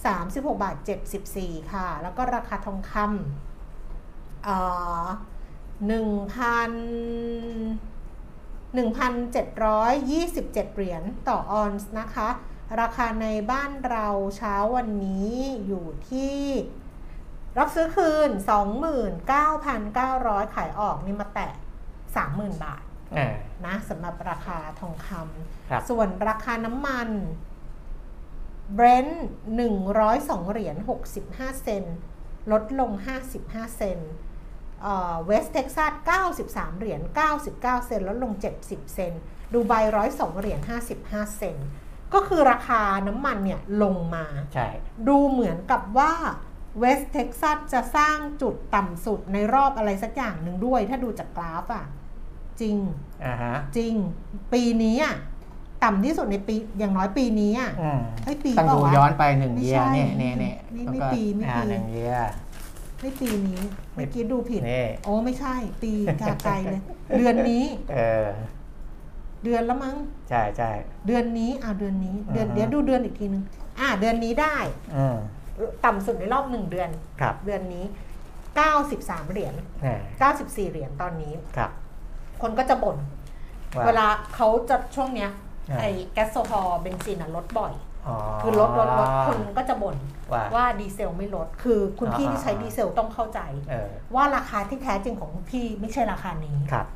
[0.04, 0.78] 36บาท
[1.24, 4.58] 74 ค่ะ แล้วก็ราคาทองคำเอ่
[5.04, 5.06] อ
[5.88, 6.72] หนึ่งพัน
[8.74, 12.30] 1,727 เหรียญต่อออนซ์นะคะ
[12.82, 15.34] ราคาในบ้านเราเช้าวันนี้
[15.68, 16.38] อยู่ที่
[17.60, 18.30] รับซื้อคืน
[19.62, 21.54] 29,900 ขายออกนี่มาแตะ
[22.08, 22.84] 30,000 บาท
[23.18, 23.36] อ่า
[23.66, 25.10] นะสำหรับราคาทองค
[25.70, 27.10] ครับำส่วนราคาน้ำมัน
[28.74, 29.26] เบรนท์
[29.88, 30.76] 102 เหรียญ
[31.20, 31.96] 65 เซนต์
[32.52, 32.92] ลดลง
[33.34, 34.12] 55 เซนต์
[35.26, 35.94] เวสเท็กซัส
[36.38, 39.22] 93 เหรียญ 99 เซนต์ลดลง 70 เซนต์
[39.54, 39.74] ดูไบ
[40.08, 40.60] 102 เหรียญ
[41.00, 41.68] 55 เซนต์
[42.14, 44.70] ก็คือราคาน้ำมันเนี่ยลงมา ใช่
[45.08, 46.14] ดูเหมือนกับว่า
[46.80, 51.86] เวสเท็กซัสจะสร้างจุดต่ำสุดในรอบอะไรสักอย่างหนึ่งด้วย ถ้าดูจากกราฟอะ
[52.62, 52.78] จริง
[53.26, 53.94] อ่าฮะ จริง
[54.54, 55.16] ปีนี้อะ
[55.84, 62.16] ต่ำที่สุดในปีอย่างน้อยปีนี้อะอืมเฮ้ยปีต้องเปล่าดูวะย้อนไปหนึ่งไม่เยียใช่เนี่ยเนี่ยเนี่ยไม่ไม่แล้วก็ปีไม่อ่าปีหนึ่งเยีย
[63.02, 63.60] ไม่ปีนี้
[63.94, 65.92] เมื่อกี้ดูผิดนี่โอ้ไม่ใช่ ปี
[66.22, 66.82] กาไกลเลย
[67.18, 68.26] เดือนนี้ เออ
[69.44, 69.96] เดือนแล้วมั้ง
[70.30, 70.72] ใช่ใช่
[71.08, 73.44] เดือนนี้อ่าเดือนนี้ เดือนอ่าฮะเดี๋ยวดูเดือนอีกทีนึง
[73.80, 74.56] อ่าเดือนนี้ได้
[74.96, 75.18] อืม
[75.86, 76.90] ต่ำสุดในรอบหนึ่งเดือน
[77.22, 77.86] ครับ เดือนนี้
[78.58, 79.54] 93เหรียญ
[79.86, 81.72] อ่า94เหรียญตอนนี้ครับ
[82.42, 82.98] คนก็จะบ่น
[83.78, 87.74] ว่าเวลาเขาจะช่วงเนี้ยอ่า ไอ้แก๊สโซฮอล์เบนซินอะลดบ่อย
[88.08, 89.98] อ๋อคือลดลดลดคนก็จะบ่น
[90.32, 96.88] ว่าว่าดีเซลไม่ลด คือคุณพี่อ่าที่ใช้ดีเซลต้องเข้าใจเออว่าราคาที่แท้จริงของคุณพี่ไม่ใช่ราคานี้ครับ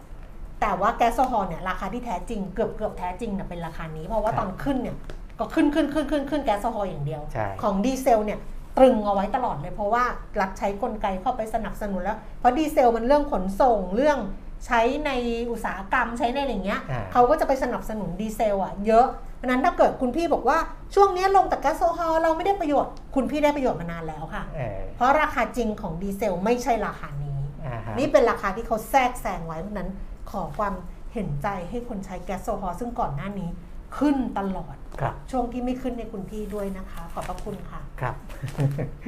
[0.62, 4.96] แต่ว่าแก๊สโซฮอล์เนี่ยราคาที่แท้จริงเกือบเกือบแท้จริงเนี่ยเป็นราคานี้ เพราะว่าครับตอนขึ้นเนี่ย
[5.40, 8.40] ก็ขึ้นขึ้นขึ้นขึ้นขึ้นแก๊สโซฮอล์อย่างเดียวใช่ของดีเซลเนี่ย
[8.78, 10.04] ตรึงเอาไว้ตลอดเลยเพราะว่า
[10.42, 14.18] รัฐใช้กลไกเข้าไปสนับสนุนแล้ว เพราะดีเซลมันเรื่องขนส่งเรื่อง
[14.66, 15.12] ใช้ใน
[15.52, 20.58] อุตสาหกรรมใช้ในอะไรอย่างเงี้ยอ่าเขาก็จะไปสนับสนุนดีเซลอะเยอะเพราะฉะนั้นถ้าเกิดคุณพี่บอกว่า
[20.96, 29.90] ช่วงนี้ลงแต่แก๊สโซฮอล์เราไม่ได้ประโยชน์ คุณพี่ได้ประโยชน์มานานแล้วค่ะเออเพราะราคาจริงของดีเซลไม่ใช่ราคานี้อ่าฮะนี่เป็นราคาที่เขาแทรกแซงไว้เพราะฉะนั้น
[30.32, 30.74] ขอความ
[31.14, 33.50] เห็นใจให้คนใช้แก๊สโซฮอล์ซึ่งก่อนหน้านี้
[33.98, 38.16] ขึ้นตลอดครับช่วงที่ไม่ขึ้นในคุณพี่ด้วยนะคะ ขอบพระคุณค่ะ ครับ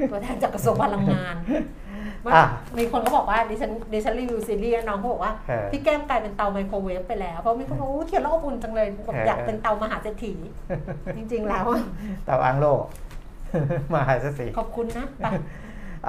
[0.09, 1.35] ตัวแทนจากกระทรวงพลังงาน
[2.25, 10.33] มันอะมีคนก็บอกว่าดิฉันดิฉันรีวิวซีรีส์น้องเขาบอกว่าเออพี่แก้มกลายเป็นเตาไมโครเวฟไปแล้ว เพราะมีคนบอกว่าเขียนแล้วอบอุ่นจังเลยแบบเออออยากเป็นเตามหาเศรษฐี
[11.15, 11.81] จริงๆแล้วอะ
[12.25, 12.65] เตาอังโล
[13.93, 15.27] มาหาสติขอบคุณนะไป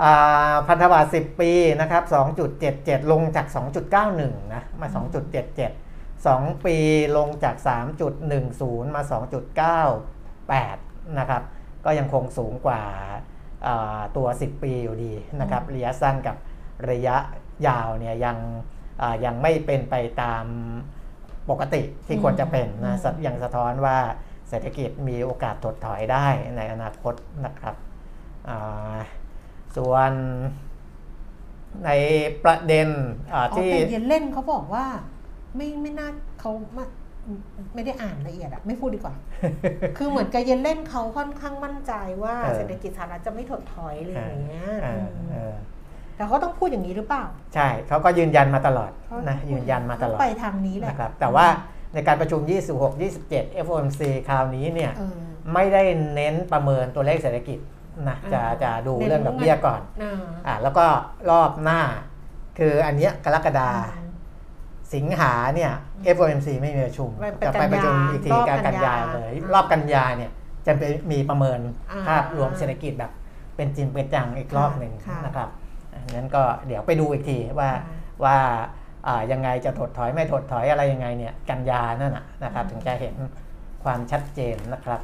[0.01, 2.03] อ่าพันธบัตร10 ปีนะครับ
[2.57, 3.47] 2.77 ลงจาก
[4.01, 4.89] 2.91 นะ มา
[5.73, 6.77] 2.77 2 ปี
[7.17, 7.57] ลงจาก
[8.27, 9.03] 3.10 มา
[10.09, 11.43] 2.98 นะครับ
[11.85, 13.19] ก็ยังคงสูงกว่าอ่า
[14.17, 16.37] ตัว 10 ปีอยู่ดีนะครับระยะสั้นกับ
[16.91, 17.17] ระยะ
[17.67, 18.37] ยาวเนี่ยยัง
[19.03, 20.45] อ่ายังไม่เป็นไปตาม
[21.51, 23.99] ปกติที่ควรจะเป็นนะสะยังสะท้อนว่า
[24.49, 27.75] เศรษฐกิจมีโอกาสถดถอยได้ในอนาคตนะครับ
[28.49, 28.97] อ่า
[29.77, 30.13] ส่วน
[31.85, 31.91] ใน
[32.45, 32.89] ประเด็น
[33.33, 34.87] อ่าอ๋อที่แต่เย็นเล่นเขาบอกว่า
[35.57, 36.09] ไม่ไม่น่า
[36.41, 36.85] เขาไม่
[37.75, 39.15] ไม่ได้อ่านละเอียดอะไม่พูดดีกว่า
[39.97, 41.93] คือเหมือนกับเย็นเล่นเขาค่อนข้างมั่นใจ
[42.25, 45.55] ว่าเออเศรษฐกิจสหรัฐจะไม่ถดถอยอะไรอย่างเงี้ยเอออืมเออ
[46.17, 51.47] แต่เขาต้องพูดอย่างนี้หรือเปล่า ใช่เขาก็ยืนยันมาตลอดเขานะยืนยันมาตลอดเขไปทางนี้แหละนะครับ แต่ว่า
[51.95, 52.41] ในการประชุม
[52.79, 55.19] 26 27 FOMC คราวนี้เนี่ยเออ
[55.55, 55.83] ไม่ได้
[56.15, 57.59] เน้นประเมินตัวเลขเศรษฐกิจ
[58.09, 60.87] นะจะอ่าจะดูเน้นเรื่องดอกเบี้ยก่อนอ่าอ่าแล้วก็
[61.31, 61.81] รอบหน้า
[62.59, 64.08] คืออันเนี้ยกรกฎาอืม
[64.95, 65.73] สิงหาเนี่ย
[66.17, 70.31] FOMC ไม่มีประชุมไปเป็นจะไปประชุมกันยาอีกทีรอบกกัลางนกันยายาเลยอ่ารอบกันยาเนี่ย
[70.67, 71.59] จะไปมีประเมิน
[71.91, 73.13] อ่าภาพรวมเศรษฐกิจแบบ
[73.57, 75.49] เป็นจริงเป็นจังอีกรอบหนึ่งค่ะนะครับ
[75.93, 77.83] อันนั้นก็เดี๋ยวไปดูอีกทีว่าค่ะ
[78.25, 78.37] ว่า
[79.07, 83.15] อ่ายังไงจะถดถอยไม่ถดถอยอะไรยังไงเนี่ยกันยานั่นนะนะครับอืมถึงจะเห็น
[83.85, 85.01] ความชัดเจนนะครับ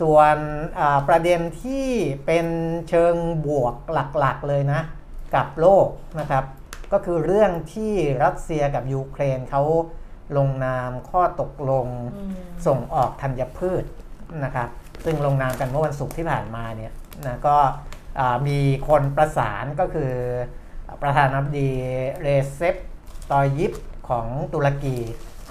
[0.00, 0.36] ส่วน
[0.78, 1.86] อ่าประเด็นที่
[2.26, 2.46] เป็น
[2.88, 3.14] เชิง
[3.46, 4.80] บวกหลักๆเลยนะ
[5.34, 5.88] กับโลก
[6.20, 6.44] นะครับ
[6.92, 7.92] ก็คือเรื่องที่
[8.24, 9.62] รัสเซียกับยูเครนเขา
[10.36, 12.32] ลงนามข้อตกลงอืม
[12.66, 13.84] ส่งออกธัญพืช
[14.44, 14.68] นะครับ
[15.04, 16.92] ซึ่งลงนามกันเมื่อวันศุกร์ที่ผ่านมาเนี่ย
[17.26, 17.56] นะก็
[18.18, 20.12] อ่ามีคนประสานก็คือ
[21.02, 21.70] ประธานาธิบดี
[22.22, 23.72] เรเจปไตยิป
[24.08, 24.96] ของตุรกี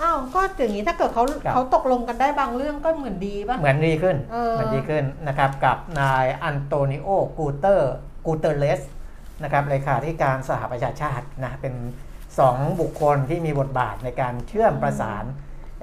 [0.02, 7.92] อ้าวก็อย่างนี้ถ้าเกิดเขาครับเขาตกลงกันได้บางเรื่องก็เหมือนดีป่ะ เหมือนดีขึ้นเออเหมือนดีขึ้นนะครับกับนายอันโตนิโอกูเตอร์
[8.26, 8.82] กูเตอร์เลส
[9.44, 11.76] นะครับเลขาธิการสหประชาชาตินะเป็น
[12.40, 15.24] สองบุคคลที่มีบทบาทในการเชื่อมประสาน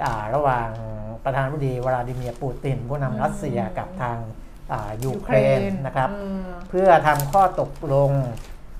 [0.05, 0.69] อ่าระหว่าง
[1.25, 4.19] ประธานาธิบดีวลาดิเมียร์ปูติน ผู้นำรัสเซียกับทาง
[4.73, 8.11] อ่ายูเครนนะครับเออเพื่อทำข้อตกลง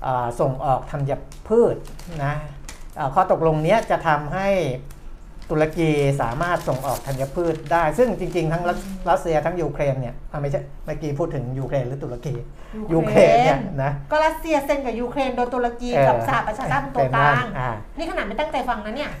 [0.05, 1.11] อ่าส่งออกธัญ
[1.47, 1.75] พืช
[2.23, 2.35] นะ
[2.99, 4.49] อ่าข้อตกลงเนี้ยจะทำให้
[5.49, 5.89] ตุรกี
[6.21, 8.77] สามารถส่งออกธัญพืชได้ ซึ่งจริง ๆ ทั้งรัส
[9.09, 12.33] รัสเซียทั้งยูเครนเนี่ยอ่าไม่ใช่เมื่อกี้พูดถึงยูเครนหรือตุรกี
[12.93, 19.11] ยูเครนเนี่ยนะก็รัสเซียเซ็นกับยูเครนโดยตุรกีเออกับสหประชาชาติเป็นตัวกลางเป็นว่าอ่านี่ขนาดไม่ตั้งใจฟังนะเนี่ย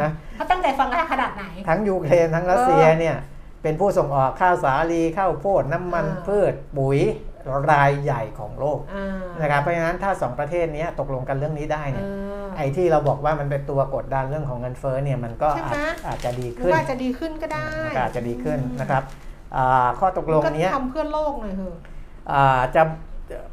[0.00, 3.16] นะถ้าตั้งใจฟังก็ขนาดไหน ทั้งยูเครนทั้งรัสเซียเนี่ย
[3.62, 7.00] เป็นผู้ส่งออกข้าวสาลีข้าวโพดน้ำมันอ่าพืชปุ๋ย
[7.70, 9.06] รายใหญ่ของโลกอ่า
[9.40, 12.08] นะครับเพราะฉะนั้นถ้าสองประเทศเนี้ยตกลงกันเรื่องนี้ได้เอเนี่ยอ
[12.56, 19.02] ไอ้ที่เราบอกว่ามันเป็นตัวกดดันเรื่องของเงินเฟ้อเนี่ยมันก็ใช่ไหมอาจอาจจะดีหรือขึ้นว่าจะดีขึ้นก็ได้ก็อาจจะดีขึ้นนะครับ
[19.56, 21.76] อ่าข้อตกลงก็เนี้ยทำเพื่อโลกหน่อยเถอะ
[22.32, 22.82] อ่าจะ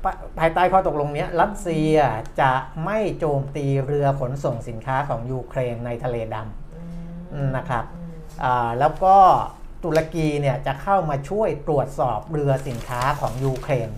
[0.03, 1.95] ภาภายใต้ข้อตกลงเนี้ยรัสเซีย
[2.41, 2.51] จะ
[2.85, 7.83] ไม่โจมตีเรือขนส่งสินค้าของยูเครนในทะเลดำนะครับ
[8.43, 9.17] อ่าแล้วก็
[9.83, 13.91] ตุรกีเนี่ยจะเข้ามาช่วยตรวจสอบเรือสินค้าของยูเครนม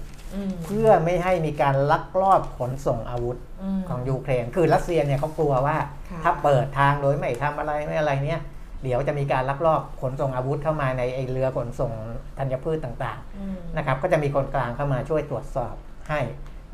[0.66, 3.53] เพื่อไม่ให้มีการลักลอบขนส่งอาวุธม
[3.90, 5.78] ของยูเครนคือรัสเซียเนี่ยเขากลัวว่า
[6.10, 8.42] ค่ะถ้าเปิดทางโดยไม่ทำอะไรไม่อะไรเนี่ย
[8.84, 11.92] เดี๋ยวจะมีการลักลอบขนส่งอาวุธเข้ามาในไอเรือขนส่ง
[12.38, 15.74] ธัญพืชต่างอืมๆนะครับก็จะมีคนกลางเข้ามาช่วยตรวจสอบ
[16.10, 16.22] ให้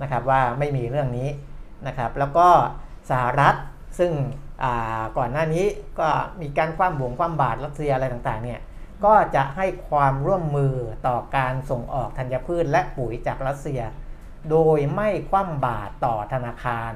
[0.01, 1.29] นะครับว่าไม่มีเรื่องนี้
[1.87, 2.47] นะครับแล้วก็
[3.09, 3.55] สหรัฐ
[3.99, 4.11] ซึ่ง
[4.63, 5.65] อ่าก่อนหน้านี้
[5.99, 6.07] ก็
[6.41, 8.59] มีการคว่ำบวงคว่ำบาตรรัสเซียอะไรต่างๆเนี่ย
[9.05, 10.73] ก็จะให้ความร่วมมือ
[11.07, 13.81] ต่อการส่งออกธัญพืชและปุ๋ยจากรัสเซีย
[14.51, 16.91] โดยไม่คว่ำบาตรต่อธนาคาร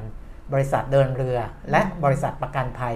[0.53, 1.39] บริษัทเดินเรือ
[1.71, 2.95] และบริษัทประกันภัย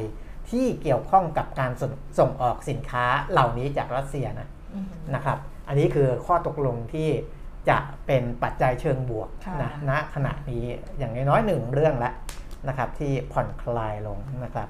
[0.50, 7.10] ที่เกี่ยวข้องกับการส่งส่งออกสินค้าเหล่านี้จากรัสเซียนะอืมนะครับ อันนี้คือข้อตกลงที่
[7.70, 10.66] จะเป็นปัจจัยเชิงบวกค่ะนะณขณะนี้
[10.98, 12.14] อย่างน้อยๆหนึ่งเรื่องแล้ว
[12.68, 14.68] นะครับที่ผ่อนคลายลงนะครับ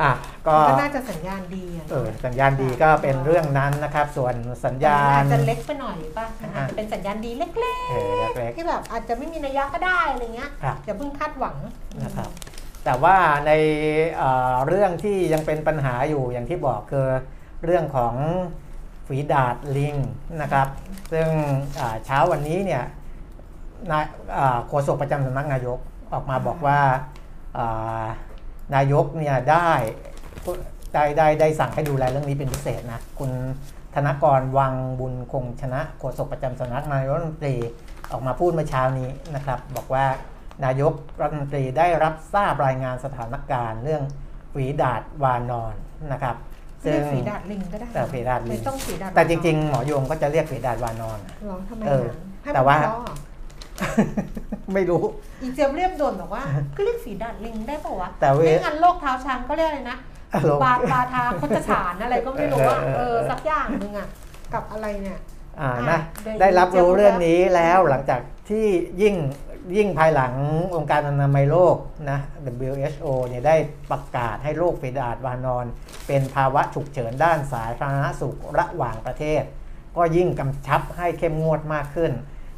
[0.00, 0.12] อืมอะ
[0.46, 4.34] ก็ก็น่าจะสัญญาณดีอะเออสัญญาณดีก็เป็นเรื่องนั้นนะครับ ส่วน
[4.64, 7.50] สัญญาณ อาจจะเล็กไปหน่อยป่ะมันอ่าอาจจะเป็นสัญญาณดีเล็ก
[7.90, 11.56] เออเล็กๆที่แบบอาจจะไม่มีนัยยะก็ได้อะไรเงี้ยๆครับ อย่าเพิ่งคาดหวัง
[12.04, 12.30] นะครับ
[12.84, 13.50] แต่ว่าใน
[14.16, 17.06] เอ่อเรื่องที่ยังเป็นปัญหาอยู่อย่างที่บอกคือ
[17.64, 18.14] เรื่องของ
[19.06, 19.96] ฝีดาดลิง
[20.42, 20.66] นะครับ
[21.12, 21.28] ซึ่ง
[21.80, 22.84] อ่าเช้าวันนี้เนี่ย
[23.90, 24.04] นาย
[24.38, 25.78] อ่าโฆษกประจำสำนักนายก
[26.12, 26.78] ออกมาบอกว่า
[27.58, 28.04] อ่า
[28.74, 29.70] นายกเนี่ยได้
[30.94, 33.30] ได้ได้ได้สั่งให้ดูแลเรื่องนี้เป็นพิเศษนะคุณ
[33.94, 37.56] ธนกรวังบุญคงชนะโฆษกประจำสำนักนายกรัฐมนตรี
[38.12, 40.04] ออกมาพูดเมื่อเช้านี้นะครับ บอกว่า
[40.64, 44.02] นายกรัฐมนตรีได้รับทราบรายงานสถานการณ์เรื่อง
[44.54, 45.74] ฝีดาดวานอน
[46.12, 46.36] นะครับ
[46.82, 53.14] เรียกฝีดาดลิงก็ได้แต่ฝีดาดลิไม่งต้องฝีดาดแต่จริงๆ หมอโยมก็จะเรียกฝีดาดวานอนๆหรอทำไมเอออะให้แต่ว่ามันเพระอะ
[54.74, 55.02] ไม่รู้
[55.42, 56.42] อีเจียมเรียบด่วนบอกว่า
[56.76, 59.98] ก็เรียกฝีดาดลิงได้ป่าวะแต่เว ไม่งั้นโรคเท้าช้างก็เรียกอะไรนะ
[60.34, 64.08] อารมณ์ บาดบาทาโคจฉานอะไรก็ไม่รู้ว่าเออเอเอออ สักอย่างหนึ่งอะ
[64.54, 65.18] กับอะไรเนี่ย
[65.60, 68.66] อ่าอะนะเดี๋ยวได้รับรู้จะรู้เรื่องนี้แล้วหลังจากที่
[69.02, 69.14] ยิ่ง
[69.76, 70.32] ยิ่งภายหลัง
[70.74, 71.76] องค์การอนามัยโลก
[72.10, 72.18] นะ
[72.66, 73.56] WHO เนี่ยได้
[73.90, 75.66] ประกาศให้โรคฝีดาดวานอน
[76.06, 79.42] เป็นภาวะฉุกเฉินด้านสาธารณสุขระหว่างประเทศ
[79.96, 82.12] ก็ยิ่งกำชับให้เข้มงวดมากขึ้น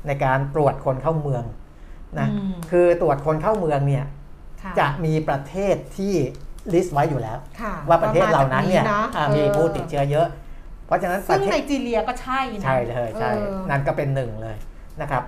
[0.06, 1.44] ในการตรวจคนเข้าเมือง
[2.18, 4.04] นะอืมคือตรวจคนเข้าเมืองเนี่ย
[4.62, 6.14] ค่จะมีประเทศที่
[6.74, 10.28] ลิสต์ไว้อยู่แล้วค่ะว่าประเทศเหล่านั้นเนี่ยว่อ่ามาจากมีผู้ติดเชื้อเยอะ
[10.86, 14.56] เพราะฉะนั้นปซึ่ระงเทไนศจีเรียก็ใช่นะใช่เลยใช่เออนั่นก็เป็นหนึ่งเลย
[15.00, 15.22] นะครับ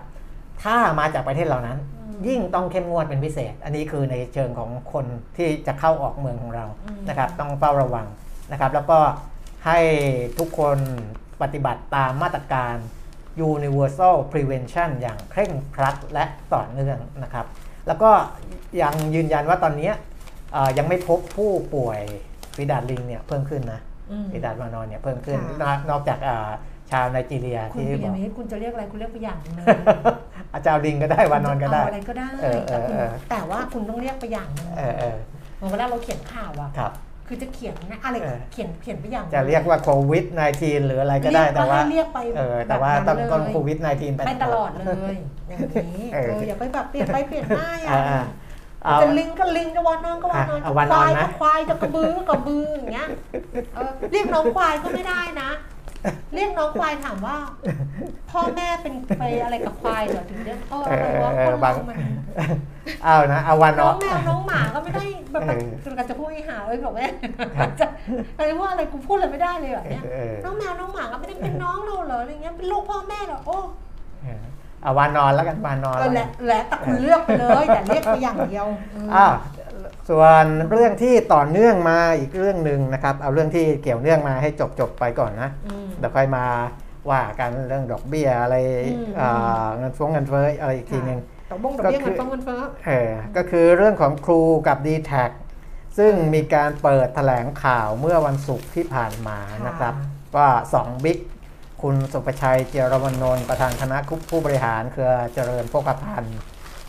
[0.63, 5.05] ถ้ามาจากประเทศเหล่านั้นอืมยิ่งต้องเข้มงวดเป็นพิเศษ อันนี้คือในเชิงของคน
[5.37, 8.07] ที่จะเข้าออกเมืองของเราอืมนะครับ ต้องเฝ้าระวัง
[8.53, 8.99] นะครับ แล้วก็
[9.67, 9.79] ให้
[10.39, 10.79] ทุกคน
[11.43, 12.77] ปฏิบัติตามมาตรการ
[13.51, 17.47] universal prevention อย่างเคร่งครัดและต่อเนื่องนะครับ
[17.87, 18.11] แล้วก็
[18.83, 19.91] ยังยืนยันว่าตอนนี้
[20.53, 22.01] เอ่อยังไม่พบผู้ป่วย
[22.57, 26.51] ฝีดาดลิงเนี่ยเพิ่มขึ้นนะอืมฝีดาดวานอนเนี่ยเพิ่มขึ้นค่ะนอกนอกจากอ่า
[26.91, 29.65] ชาวไนจีเรียคุณที่ปิบยอกมิตรคุณจะเรียกอะไรคุณเรียกไปอย่างหนึงเลย
[30.55, 35.17] อาจารย์ลิงก็ได้วานอนก็ได้เาอะไรก็ได้เออเออแต่คุณเออแต่ว่าคุณต้องเรียกไปอย่างหนึงเออเออ
[35.57, 36.71] เหมือนเวลาเราเขียนข่าวอะ
[37.33, 40.25] ครับคือคือจะเขียนนะอะไรเออ เขียนเขียนไปอย่างจะเรียกว่าโควิด
[40.57, 45.17] -19 หรืออะไรก็ได้เรียแต่ว่าให้เรียกไปเออแต่ว่าแบบต้องนั้นต้องเลย โควิด -19 ไปไปตลอดเลย
[45.49, 48.23] อย่างนี้เอเออ ออย่าไปแบบเปลี่ยนไปเปลี่ยนมาอย่าอ่าอ่า
[48.85, 53.09] เอา จะลิงก็ลิงจะวานอนก็วานอนอะเอาจะวานคอนวายนะ ก็ควายจะกระบือก็กระบืออย่างเงี้ย
[53.75, 55.51] เออเรียกน้องควายก็ไม่ได้นะ
[56.35, 57.37] เรียกน้องควายถามว่า
[58.31, 61.97] พ่อแม่เป็นไปอะไรกับควายเหรอถึงเรียกเอออะไรวะเออคนบางเรามัน
[63.05, 67.07] เอานะเอาวันน้เนาะองแมวน้องหมาก็ไม่ได้แบบเออคือกันจะพูดไอ้หาเอ้ยบอกแม่
[67.59, 67.87] ครับจะ
[68.37, 73.57] อะไรว่าอะไรกูพูดอะไรไม่ได้เลยแบบเนี้ยเออน้องแมวน้องหมาก็ไม่ได้เป็นน้องเราเหรออะไรเงี้ยเป็นลูกพ่อแม่เหรอโอ้
[74.23, 74.43] เออ
[74.83, 79.33] เอาวันนอนแล้วกันวันนอนเอแล้วอกัแหละนแหละแต่คุณเลือกไปเลยแต่เรียกไปอย่างเดียวเออออ้าว
[80.11, 86.45] ส่วนเรื่องที่ต่อเนื่องมาอีกเรื่องหนึ่งนะครับ เอาเรื่องที่เกี่ยวเนื่องมาให้จบจบไปก่อนนะอืมเดี๋ยวค่อยมา
[87.11, 88.57] ว่ากันเรื่องดอกเบี้ยอะไร
[88.97, 95.13] อืมอ่าเงินฟ้องเงินเฟ้ออะไรอีกทีหนึ่งดอกบงดอกเบี้ยก็คือเงินฟ้องเงินเฟ้อเออก็คือเรื่องของครูกับ d t แท
[95.99, 99.95] ซึ่งมีการเปิดแถลงข่าวเมื่อวันศุกร์ที่ผ่านมานะครับ
[100.37, 101.19] ว่า2บิ๊ก
[101.83, 103.99] คุณศุภชัยเจียรวนนท์ประธานคณะ
[104.31, 106.39] ผู้บริหารเครือเจริญโภคภัณฑ์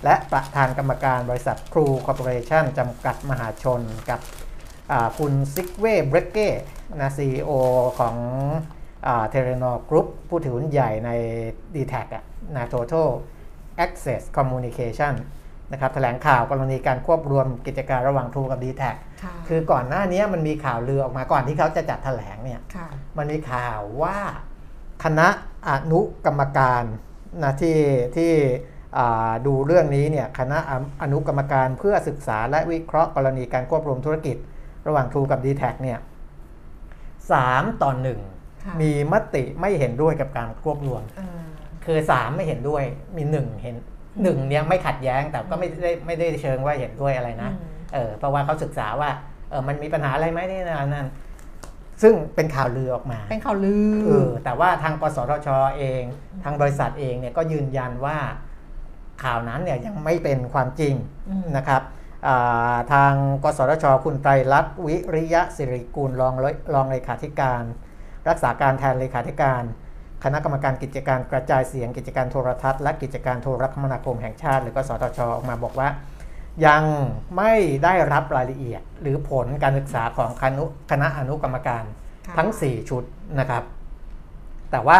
[0.04, 4.20] และประธานกรรมการบริษัททรูคอร์ปอเรชั่นจำกัดมหาชนกับ
[4.92, 6.50] อ่าคุณซิกเว่เบรกเก้
[7.00, 7.52] นะ CEO
[8.00, 8.16] ของ
[9.30, 11.12] Telenor Group ผู้ถือหุ้นใหญ่ใน
[11.76, 12.24] dtac อะ
[12.56, 13.08] นะ Total
[13.86, 15.14] Access Communication
[15.72, 18.84] นะครับแถลงข่าวกรณีการควบรวมกิจการระหว่าง True กับ dtac
[19.24, 22.88] ค่ะคือก่อนหน้านี้มันมีข่าวลือออกมาก่อนที่เขาจะจัดแถลงเนี่ยค่ะ
[23.18, 24.18] มันมีข่าวว่า
[25.04, 25.28] คณะ
[25.68, 26.84] อนุกรรมการ
[27.44, 27.80] นะที่
[28.18, 28.73] ที่อ่า
[29.48, 30.58] ดูเรื่องนี้เนี่ยคณะ
[31.02, 34.38] อนุกรรมการเพื่อศึกษาและวิเคราะห์กรณีการควบรวมธุรกิจ
[34.88, 36.00] ระหว่าง True กับ d t แทเนี่ย
[37.32, 38.20] สามต่อหนึ่ง
[38.64, 41.42] ค่ะมีมติไม่เห็นด้วยกับการควบรวมเออ
[41.86, 42.84] คือสามไม่เห็นด้วย
[43.18, 43.76] มีหนึ่งเห็น
[44.24, 49.10] หนึ่งเนี่ยไม่ขัดแย้งแต่ก็ไม่ได้ไม่ได้เชิงว่าเห็นด้วยอะไรนะอืมเออเพราะว่าเขาศึกษาว่า
[49.50, 51.08] เออมันมีปัญหาอะไรไหมนี่นะนั่น
[52.02, 53.76] ซึ่งเป็นข่าวลือออกมา เป็นข่าวลื
[54.08, 56.04] เอออแต่ว่าทางกสทชเอง
[56.44, 58.18] ทางบริษัทเองเนี่ยก็ยืนยันว่า
[59.24, 60.94] ข่าวนั้นเนี่ยยังไม่เป็นความจริง
[61.30, 61.82] อืมนะครับ
[62.28, 67.64] อ่าทางกสทช คุณไตรรัตน์วิริยะสิริกุลรองเลรองเลขาธิการ
[68.30, 69.64] รักษาการแทนเลขาธิการ
[70.24, 75.90] คณะกรรมการกิจการกระจายเสียงกิจการโทรทัศน์และกิจการโทรคมนาคมแห่งชาติ หรือกสทช ออกมาบอกว่า
[76.68, 76.84] ยัง
[77.38, 81.84] ไม่ได้รับรายละเอียด หรือผลการศึกษาของคณะคณะอนุกรรมการ
[82.28, 83.04] ค่ะทั้ง 4 ชุด
[83.40, 83.64] นะครับ
[84.72, 85.00] แต่ว่า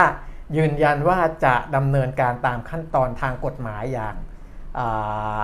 [0.58, 4.16] ยืนยันว่าจะดำเนินการตามขั้นตอนทางกฎหมายอย่าง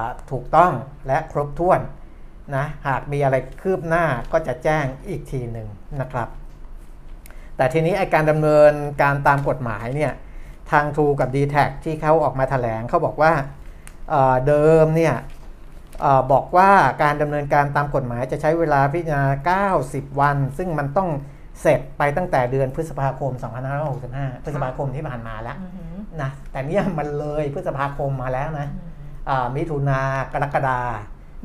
[0.01, 0.71] าถูกต้อง
[1.07, 1.79] และครบถ้วน
[2.55, 5.67] นะหากมีอะไรคืบหน้าก็จะแจ้งอีกทีหนึ่ง
[6.01, 6.27] นะครับ
[7.57, 10.13] แต่ทีนี้ไอการดำเนินการตามกฎหมายเนี่ย
[10.71, 13.33] ทาง True กับ d t แทที่เขาออกมาแถลงเขาบอกว่า
[14.09, 15.15] เอ่อเดิมเนี่ย
[16.03, 16.71] อบอกว่า
[17.03, 19.25] การดำเนินการตามกฎหมายจะใช้เวลาพิจารณา
[19.81, 21.09] 90 วัน ซึ่งมันต้อง
[21.62, 23.32] เสร็จไปตั้งแต่เดือนพฤษภาคม
[23.88, 28.89] 2565 พฤษภาคมที่ผ่านมาแล้วอือหือนะแต่เนี่ยมันเลยพฤษภาคมมาแล้วนะอืม
[29.30, 30.02] อ่ามิถุนา
[30.34, 30.82] กรกฎา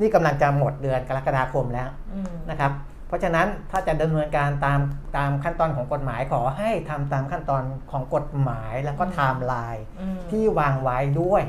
[0.00, 2.72] นี่กำลังจะหมดเดือนกรกฎาคมแล้วอืมนะครับ
[3.08, 4.80] เพราะฉะนั้นถ้าจะดำเนินการตาม
[5.16, 11.44] ตามขั้นตอนของกฎหมายขอให้ทำตามขั้นตอนของกฎหมายแล้วก็ไทม์ไลน์อืมที่วางไว้ด้วย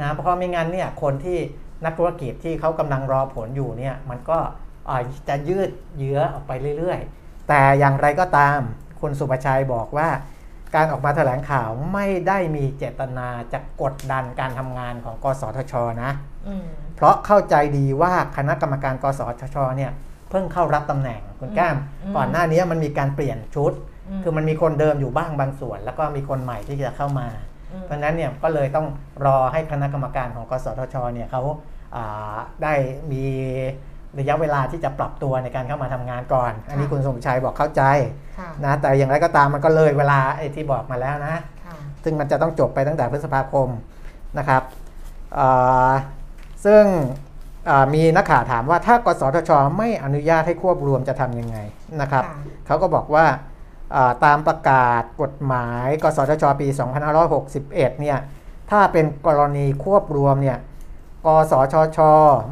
[0.00, 1.38] นะเพราะไม่งั้นเนี่ยคนที่
[1.84, 4.38] นักธุรกิจที่เขากำลังรอผลอยู่เนี่ยมันก็
[4.88, 7.17] อ่าจะยืดเยื้อออกไปเรื่อยๆ
[7.48, 8.58] แต่อย่างไรก็ตาม
[9.00, 10.08] คุณสุประชัยบอกว่า
[10.74, 16.10] การออกมาแถลงข่าวไม่ได้มีเจตนาจะกดดันการทำงานของกสทชนะ
[16.48, 16.64] อืม
[16.96, 19.92] เพราะเข้าใจดีว่าคณะกรรมการกสทชเนี่ย
[20.30, 23.72] เพิ่งเข้ารับตำแหน่งคุณแก้มอืมก่อนหน้านี้มันมีการเปลี่ยนชุด
[24.18, 27.28] มคือมันมีคนเดิมอยู่บ้างบางส่วน แล้วก็มีคนใหม่ที่จะเข้ามา
[27.72, 28.86] อืมเพราะฉะนั้นเนี่ยก็เลยต้อง
[29.26, 31.42] รอให้คณะกรรมการของกสทชเนี่ยเขา
[31.96, 32.74] อ่าได้
[33.12, 33.24] มี
[34.18, 37.82] ระยะเวลาที่จะปรับตัวในการเข้ามาทำงานก่อน อันนี้คุณสมชัยบอกเข้าใจ
[38.38, 43.68] ค่ะนะแต่อย่างไรก็ตามมันก็เลยเวลาไอ้ที่บอกมาแล้วนะค่ะซึ่งมันจะต้องจบไปตั้งแต่พฤษภาคม
[44.38, 44.62] นะครับ
[45.38, 45.92] อ่า
[46.64, 46.84] ซึ่ง
[47.68, 51.58] อ่ามีนักข่าวถามว่าถ้ากสทช ไม่อนุญาตให้ควบรวมจะทำยังไง
[52.00, 53.26] นะครับค่ะเขาก็บอกว่า
[53.94, 56.68] อ่าตามประกาศกฎหมาย กสทช ปี
[57.18, 58.18] 2561 เนี่ย
[58.70, 60.58] ถ้าเป็นกรณีควบรวมเนี่ย
[61.26, 61.98] กสชช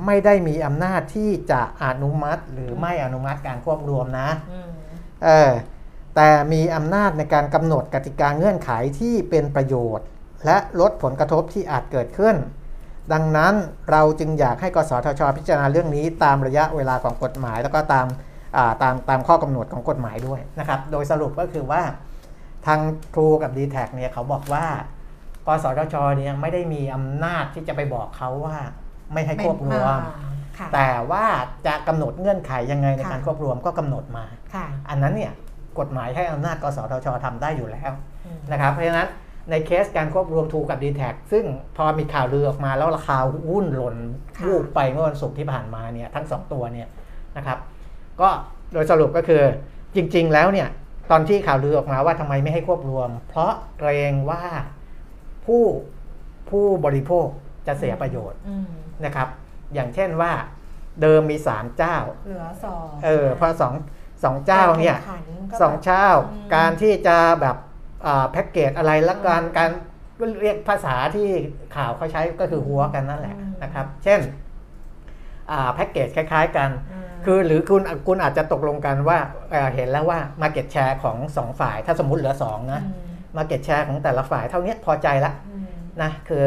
[0.06, 4.68] ไม่ได้มีอำนาจที่จะอนุมัติหรือไม่อนุมัติการควบรวมนะอืม
[5.24, 5.52] เออ
[6.16, 8.70] แต่มีอำนาจในการกำหนดกติกาเงื่อนไข
[9.00, 10.06] ที่เป็นประโยชน์
[10.46, 12.36] และลดผลกระทบที่อาจเกิดขึ้น
[13.12, 13.54] ดังนั้น
[13.90, 18.06] เราจึงอยากให้กสทช พิจารณาเรื่องนี้ ตามระยะเวลาของกฎหมาย แล้วก็ตาม
[18.56, 21.82] อ่าตามตามข้อกำหนดของกฎหมายด้วยนะครับ โดยสรุปก็คือว่า
[22.66, 22.80] ทาง
[23.14, 24.66] ครูกับ d t แทเนี่ยเขาบอกว่า
[25.46, 28.56] กสทชเนี่ยไม่ได้มีอำนาจที่จะไปบอกเขาว่า
[29.12, 30.26] ไม่ให้ควบรวมอ่า
[30.58, 31.24] ค่ะแต่ว่า
[31.66, 34.24] จะกำหนดเงื่อนไขยังไงในค่ะการควบรวมก็กำหนดมา
[34.54, 35.32] ค่ะอันนั้นเนี่ย
[35.78, 37.92] กฎหมายให้อำนาจกสทชทำได้อยู่แล้ว
[38.26, 39.08] อืมนะครับ เพราะฉะนั้น
[39.50, 41.44] ในเคสการควบรวมทูกับ d t แทซึ่ง
[41.76, 43.18] พอมีข่าวลือออกมาแล้วราคา
[43.48, 43.96] หุ้นหล่น
[44.36, 46.88] ค่ะวูบไปเมื่อวันศุกร์ที่ผ่านมาเนี่ยทั้งสองตัวเนี่ย
[47.36, 47.58] นะครับ
[48.20, 48.28] ก็
[48.72, 49.42] โดยสรุปก็คือ
[49.96, 50.68] จริง ๆ แล้วเนี่ย
[51.10, 54.42] ตอนที่ข่าวลือออกมาว่าทำไมไม่ให้ควบรวม เพราะเกรงว่า
[55.46, 55.64] ผู้
[56.50, 57.26] ผู้บริโภค
[57.66, 58.66] จะเสียประโยชน์อืม
[59.04, 59.28] นะครับ
[59.74, 60.32] อย่างเช่นว่า
[61.02, 63.74] เดิมมี3เจ้า เหลือสองเออพอสอง
[64.24, 65.18] สองเจ้าเนี่ยกรแข่ขั
[65.50, 67.56] ก็สองแบบเจ้าอืมการที่จะแบบ
[68.06, 69.70] อ่าแพ็กเกจอะไรและการอืมการ
[70.40, 71.28] เรียกภาษาที่
[71.76, 74.20] ข่าวเขาใช้ก็คือหัวกันนั่นแหละอืมนะครับ เช่น
[75.50, 79.18] อ่าแพ็กเกจคล้าย ๆ กันาคือหรือคุณคุณอาจจะตกลงกันว่า
[79.50, 85.66] เอ่อเห็นแล้วว่า Market Share ของสองฝ่าย ถ้าสมมุติเหลือ2นะอืม Market Share ของแต่ละฝ่ายเท่านี้พอใจละอืม
[86.02, 86.46] นะคือ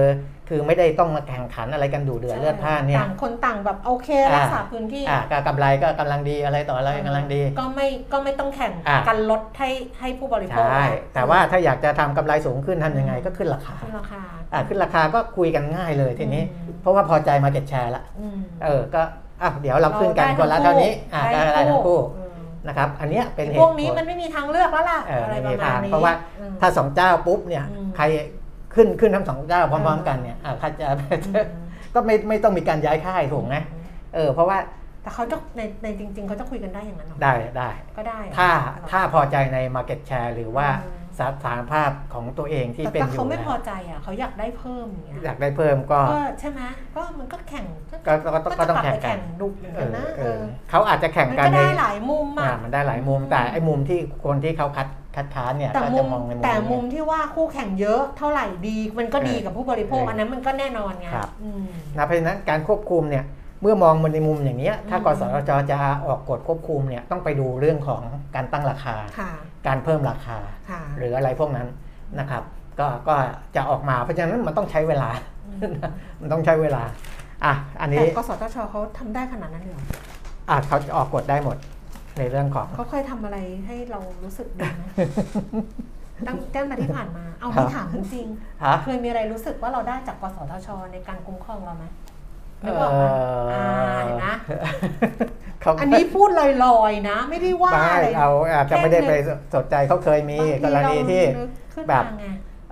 [0.50, 9.70] คือไม่ได้ต้องมาแข่งขันอะไรกันดูเดือดเลือดพล่านเนี่ยต่างคนต่างแบบโอเคอ่ารักษาพื้นที่อ่าก็กำไรก็กำลังดีอะไรต่ออะไรกำลังดี ก็ไม่ก็ไม่ต้องแข่งอ่ากันลดให้
[10.00, 10.84] ให้ผู้บริโภคใช่
[11.14, 14.22] แต่ว่าถ้าอยากจะทำกำไรสูงขึ้นทำยังไงก็ขึ้นราคาขึ้นราคา
[14.54, 19.02] อ่าขึ้นราคาก็คุยกันง่ายเลยทีนี้อืมเพราะว่าพอใจมาเก็ตแชร์ละอืมเออก็
[19.42, 22.19] อะเดี๋ยวเราขึ้นกันคนละเท่านี้อ่าได้ได้ทั้งคู่อืม
[22.68, 28.04] นะครับอันเนี้ยเป็นเหพตุวกนี้ผลมันไม่มีทางเลือกแล้วล่ะเอออะไรไม่ปมีระมาทาณงนี้เพราะว่าอืมถ้าสองเจ้าปุ๊บเนี่ยอืมใคร
[28.76, 33.56] ขึ้นขึ้นทั้งสองเจ้าพร้อมอืมๆกันเนี่ยอ่าเขาจะอืมก็ไม่ไม่ต้องมีการย้ายค่ายถูกไหม
[34.16, 34.58] เออเพราะว่า
[35.02, 46.62] แต่เขาจะในในจริง ๆ เขาจะคุยกันได้อย่างนั้นเหรอได้ได้ก็ได้เหรอถ้าเหรอถ้าพอใจใน Market Share หรือว่าอืม สถานภาพของตัวเองที่แต่เป็นถ้าอยู่เขาไม่แล้วพอใจอะเขาอยากได้เพิ่มอย่างเงี้ยอยากได้เพิ่มก็ก็ใช่ไหม
[46.96, 47.66] ก็มันก็แข่ง
[48.08, 61.64] ก็ก็ก็ก็ต้องแข่งกันจะลับไปดุเหมือนเอกันอนะเอเอออเขาอาจจะแข่งมันกันก็ในได้หลายมุมอ่าอะมันได้หลายมุมแต่ไอ้มุมที่คนที่เขาคัดคัดค้านเนี่ยแต่ก็มุจะมมองในมุมแต่นี้มุมที่ว่าคู่แข่งเยอะเท่าไหร่ดี มันก็ดีเออกับผู้บริโภคเอออัอันนั้นมันก็แน่นอนไงครับอืม
[61.98, 63.26] นะเพราะฉะนั้นการควบคุมเนี่ย
[63.62, 68.02] เมื่อมองมันในมุมอย่างเนี้ยถ้าอืมกสทชจะออกกฎควบคุมเนี่ยต้องไปดูเรื่องของ
[68.36, 69.32] การตั้งราคาค่ะ
[69.68, 70.38] การเพิ่มราคา
[70.70, 71.68] ค่ะหรืออะไรพวกนั้น
[72.20, 72.44] นะครับ
[72.80, 73.16] ก็ก็
[73.56, 75.10] จะออกมาเพราะฉะนั้นมันต้องใช้เวลา
[76.22, 76.84] มันต้องใช้เวลา
[77.46, 79.84] อะอันแต่นี้กสทชเขาทำได้ขนาดนั้นเลยเหรอ
[80.50, 81.58] อะเขาจะออกกฎได้หมด
[82.20, 84.84] ในเรื่องของเขาเคยทำอะไรให้เรารู้สึกดีไหม
[86.28, 88.26] ตั้งแต่มาที่ผ่านมา เอาครัที่บถามจริง
[88.64, 92.09] ฮะๆเคยมีอะไรรู้สึกว่าเราได้จากกสทช ในการคุ้มครองเราไหมเอ
[92.66, 93.66] นึกออกไหมออ่า
[94.06, 94.28] เห็นไหม
[95.62, 96.42] เขาอันนี้พูดล
[96.80, 99.12] อยๆนะ ไม่ได้ว่าไม่อะไรเอาอาจจะไม่ได้ไป
[99.56, 102.28] สนใจเขาเคยมีบางกรณีที่เรานึกขึ้นแบบมาไง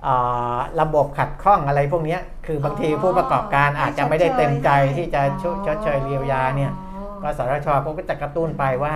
[0.06, 8.94] อ่าระบบขัดข้องอะไรพวกเนี้ยคือบางทีอ๋อผู้ประกอบการอาจจะไม่ได้เต็มใจให้ที่จะชดชดเชยเยียวยาเนี่ยอ๋อกสทชเขาก็จะกระตุ้นไปว่า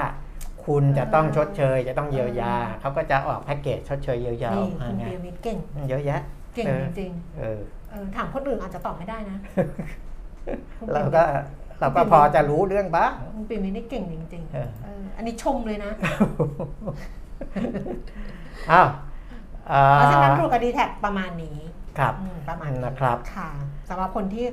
[0.66, 6.20] คุณจะต้องชดเชย จะต้องเยียวยาอืมเขาก็จะออกแพ็กเกจชดเชยเยียวยาอนี่อกมาคุณไงเปียมิตรเก่งเยอะแยะ
[6.54, 10.11] เก่งเออจริงเออๆเออถามคนอื่นอาจจะตอบไม่ได้นะคุณ
[10.92, 11.22] เราปียมิตก็
[11.80, 15.92] เราก็พอจะรู้เรื่องบ้างคุณปียมิตรนี่เก่งจริงๆเออเอออันนี้ชมเลยนะ
[18.70, 18.88] อ้าว
[19.70, 21.58] อ่าเพราะฉะนั้นรูกับดีแท็ประมาณนี้
[21.98, 23.50] ครับอืมประมาณนะครับค่ะ
[23.88, 24.46] สำหรับคนที่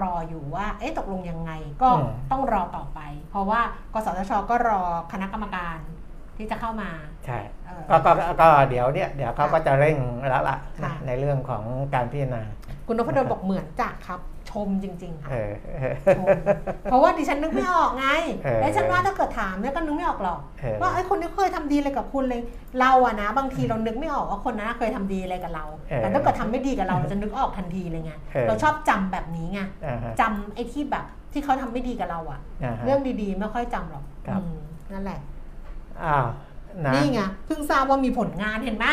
[0.00, 3.60] รออยู่ว่า เอ๊ะตกลงยังไงก็อืมต้องรอต่อไป เพราะว่า
[3.94, 4.80] กสทชก็รอ
[5.12, 5.78] คณะกรรมการ
[6.36, 6.90] ที่จะเข้ามา
[7.24, 8.10] ใช่เออก็ก็
[8.40, 9.96] ก็เดี๋ยวเนี่ยเดี๋ยวเขาก็จะเร่ง
[10.28, 11.64] แล้วล่ะค่ะนะในเรื่องของ
[11.94, 12.42] การพิจารณา
[12.86, 14.20] คุณนพดลบอกเหมือนจักครับ
[14.50, 15.34] ชมจริงๆค่ะเอ
[15.90, 16.28] อ ชม
[16.84, 18.06] เพราะว่าดิฉันนึกไม่ออกไง
[18.44, 22.40] เออแล้วฉันว่าถ้าเกิดถามเนี่ยก็นึกไม่ออกหรอก เออ ว่าไอ้คนนี้เคยทำดีอะไรกับคุณเลย
[22.80, 34.58] เราอะนะ บางทีเรานึกไม่ออกว่าคนนั้นเคยทำดีอะไรกับเรา เออแต่ถ้าเกิดทำไม่ดีกับเราเราจะนึกออกทันทีเลยไง เออ เราชอบจำแบบนี้ไงอ่าฮะจำไอ้ที่แบบที่เขาทำไม่ดีกับเราอะอ่าฮะ เรื่องดีๆไม่ค่อยจำหรอกครับ อืม
[34.92, 35.20] นั่นแหละ
[36.04, 36.26] อ้าว
[36.86, 38.86] นะ นี่ไงเพิ่งทราบว่ามีผลงานเห็นไหม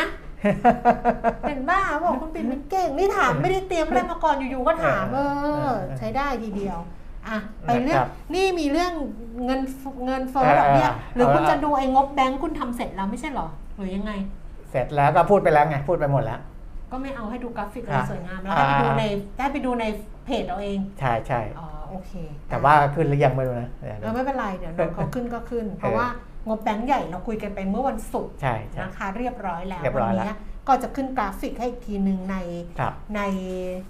[1.48, 5.20] เห็นบ้าบอกคุณปิ่นมันเก่งนี่ถามไม่ได้เตรียมอะไรมาก่อนอยู่ๆก็ถามเอ
[5.66, 5.68] อ
[5.98, 6.78] ใช้ได้ทีเดียว
[7.28, 8.00] อะไปเรื่อง
[8.34, 8.92] นี่มีเรื่อง
[9.44, 9.60] เงิน
[10.06, 14.12] เงินเฟ้อดอกเบี้ยหรือคุณจะดูไอ้งบแบงค์คุณทำเสร็จแล้วไม่ใช่เหรอหรือยังไง
[14.70, 16.40] เสร็จแล้วก็พูดไปแล้วไงพูดไปหมดแล้ว
[16.90, 19.04] ก็ไม่เอาให้ดูกราฟิกอะไรอะสวยงามแล้วให้ไปดูอ่าใน
[19.38, 19.84] ได้ไปดูใน
[20.24, 22.12] เพจเอาเอง ใช่ใช่อ๋อโอเค
[22.50, 26.06] แต่ว่าขึ้นหรือยังไม่รู้นะเดี๋ยวเออไม่เป็นไรเดี๋ยวเดี๋ยวเขาขึ้นก็ขึ้น เพราะว่า
[26.48, 30.34] งบแบงค์ใหญ่เราคุยกันไปเมื่อวันศุกร์ใช่ใช่นะคะเรียบร้อยแล้วเรียบร้วัอยแล้วนี้
[30.68, 32.36] ก็จะขึ้นกราฟิกให้อีกทีหนึ่งใน
[32.80, 33.22] ครับใน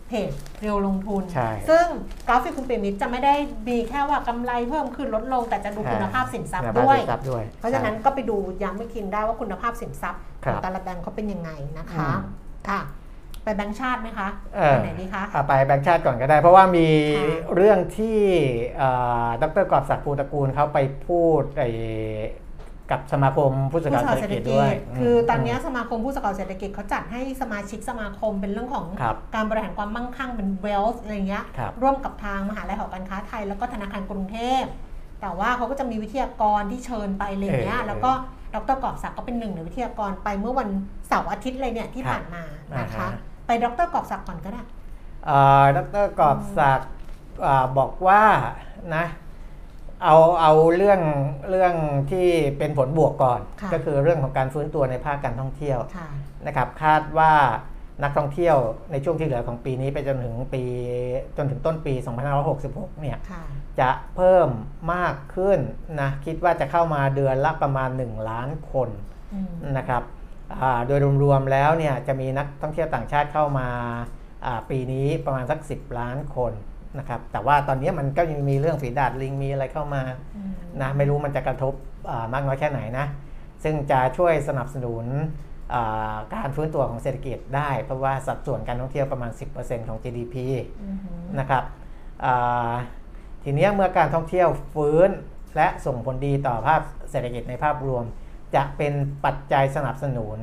[0.08, 0.30] เพจ
[0.60, 1.86] เรียวลงทุนใช่ซึ่ง
[2.28, 3.34] กราฟิกคุณเปรมิตรจะไม่ได้
[3.68, 12.20] มีแค่ว่ากำไรเพิ่มขึ้นลดลง แต่จะดูคุณภาพสินทรัพย์คุณด้วยสินทรัพย์ด้วย เพราะฉะนั้นก็ไปดูย้ำไม่คินได้ว่าคุณภาพสินทรัพย์คขรัองบแต่ละแบงก์เขาเป็นยังไงนะคะอืม
[12.68, 12.80] ค่ะ
[13.44, 16.88] ไปแบงก์ชาติไหมคะเออไปไหนดีคะเอาไปแบงค์ชาติก่อนก็ได้ เพราะว่ามี
[17.18, 18.18] ค่ะเรื่องที่
[18.78, 18.90] เอ่
[19.26, 21.68] อดรกอบศักดิ์ภูตระกูลเขาไปพูดไอ้
[22.90, 34.64] กับสมาคมผู้สื่อผู้ข่าวสื่อข่าวเศรษเศรฐษฐกิจกิด้วยจคือตอนมเนี้ยสมาคมผู้สื่อข่าวเศรษฐกิจเขาจัดให้สมาชิกสมาคมเป็นเรื่องของครับการบริหารความมั่งคั่งเป็น wealth อะไรเงี้ยครับร่วมกับทางมหาลัยหอการค้าไทย แล้วก็ธนาคารกรุงเทพ
[35.20, 38.10] แต่ว่าเขาก็จะมีวิทยากรที่เชิญไปอะไรเงี้ยเออแล้วก็
[38.54, 40.68] ดรกอบศักดิ์ก็เป็นหนึ่งในวิทยากรไปเมื่อวัน
[41.08, 42.44] เสาร์อาทิตย์เลยเนี่ยที่ครับผ่านมา
[42.78, 44.62] นะคะอ่าฮะไปดรกอบศักดิ์ก่อนก็ได้
[45.26, 46.90] เอ่อดรกอบศักดิ์
[47.46, 48.22] อ่าบอกว่า
[48.94, 49.04] นะ
[50.04, 51.00] เอาเอาเรื่อง
[51.50, 51.74] เรื่อง
[52.10, 52.28] ที่
[52.58, 56.08] เป็นผลบวกก่อน ค่ะ ก็คือเรื่องของการฟื้นตัวในภาคการท่องเที่ยวค่ะ
[56.46, 57.32] นะครับ คาดว่า
[58.02, 58.56] นักท่องเที่ยว
[58.92, 60.62] ในช่วงที่เหลือของปีนี้ไปจนถึงปี
[61.36, 61.94] จนถึงต้นปี
[62.48, 63.44] 2566 เนี่ย ค่ะ
[63.80, 64.48] จะเพิ่ม
[64.94, 65.58] มากขึ้น
[66.00, 68.88] นะคิดว่าจะเข้ามาเดือนละประมาณ 1 ล้านคน
[69.34, 70.02] อืมนะครับ
[70.62, 73.68] อ่าโดยรวมๆแล้วเนี่ยจะมีนักท่องเที่ยวต่างชาติเข้ามา
[74.46, 76.52] อ่าปีนี้ประมาณสัก 10 ล้านคน
[76.98, 80.02] นะครับแต่ว่าตอนนี้มันก็ยังมีเรื่องฝีดาดลิงมีอะไรเข้ามา
[80.36, 80.50] อืม
[80.82, 81.74] นะไม่รู้มันจะกระทบ
[82.10, 83.06] อ่ามากน้อยแค่ไหนนะ
[83.64, 85.04] ซึ่งจะช่วยสนับสนุน
[85.74, 89.30] อ่าการฟื้นตัวของเศรษฐกิจได้ เพราะว่าสัดส่วนการท่องเที่ยวประมาณ
[89.60, 90.34] 10%ของ GDP
[90.82, 90.96] อืม
[91.38, 91.64] นะครับ
[92.24, 92.72] อ่า
[93.44, 95.10] ทีเนี้ยเมื่อการท่องเที่ยวฟื้น
[95.56, 96.80] และส่งผลดีต่อภาพ
[97.10, 98.04] เศรษฐกิจในภาพรวม
[98.54, 98.92] จะเป็น
[99.24, 100.38] ปัจจัยสนับสนุน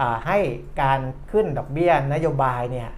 [0.00, 0.38] อ่าให้
[0.82, 1.00] การ
[1.30, 2.90] ขึ้นดอกเบี้ยนโยบายเนี่ย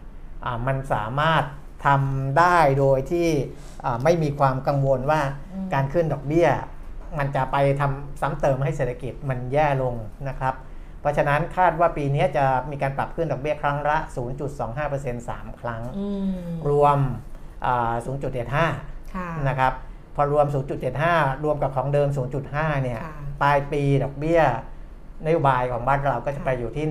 [0.44, 1.44] อ่ามันสามารถ
[1.84, 3.28] ทำได้โดยที่
[3.84, 5.20] อ่าไม่มีความกังวลว่า
[5.74, 6.48] การขึ้นดอกเบี้ย
[7.18, 9.94] มันจะไปทำซ้ำเติมให้เศรษฐกิจมันแย่ลง
[10.28, 10.54] นะครับ
[11.00, 13.98] เพราะฉะนั้นคาดว่าปีนี้จะมีการปรับขึ้นดอกเบี้ยครั้งละ
[14.58, 16.98] 0.25% 3 ครั้งอืมรวม
[17.66, 17.94] อ่า
[18.54, 19.72] 0.75ค่ะนะครับ
[20.14, 20.46] พอรวม
[20.94, 22.08] 0.75 รวมกับของเดิม
[22.46, 24.40] 0.5 เนี่ยค่ะปลายปีดอกเบี้ย
[25.26, 26.86] นโยบายของบ้านเราก็จะไปอยู่ที่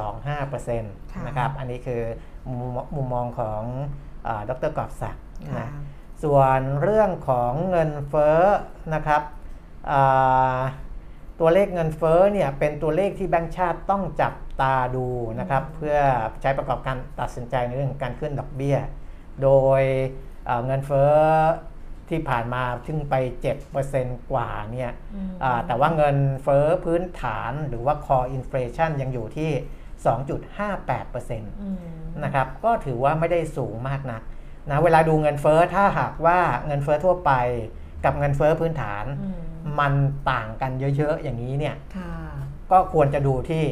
[0.00, 2.02] 1.25%นะครับ อันนี้คือ
[2.48, 4.07] มุมมุมมองของอา
[4.50, 5.70] ดรกอบศักดิ์ค่ะนะ
[6.22, 8.40] ส่วนเรื่องของเงินเฟ้อ
[8.94, 9.22] นะครับ
[9.90, 10.58] อ่า
[11.40, 15.06] ตัวเลขเงินเฟ้อเนี่ยเป็นตัวเลขที่แบงก์ชาติต้องจับตาดู
[15.40, 15.96] นะครับ เพื่อ
[16.42, 18.78] ใช้ประกอบการตัดสินใจในเรื่องของการขึ้นดอกเบี้ย
[19.42, 19.50] โด
[19.80, 19.82] ย
[20.46, 21.12] เอ่อเงินเฟ้อ
[22.08, 23.14] ที่ผ่านมาถึงไป
[23.74, 29.50] 7%กว่าเนี่ยอืมอ่าแต่ว่าเงินเฟ้อพื้นฐานหรือว่า core inflation ยังอยู่ที่
[30.06, 31.78] 2.58%อืม
[32.24, 34.22] นะครับก็ถือว่าไม่ได้สูงมากนัก
[34.70, 37.32] นะเวลาดูเงินเฟ้อถ้าหากว่าเงินเฟ้อทั่วไป
[38.04, 39.40] กับเงินเฟ้อพื้นฐานอืม
[39.80, 39.92] มัน
[40.30, 42.12] ต่างกันเยอะ ๆ อย่างนี้เนี่ยค่ะ
[42.70, 43.64] ก็ควรจะดูที่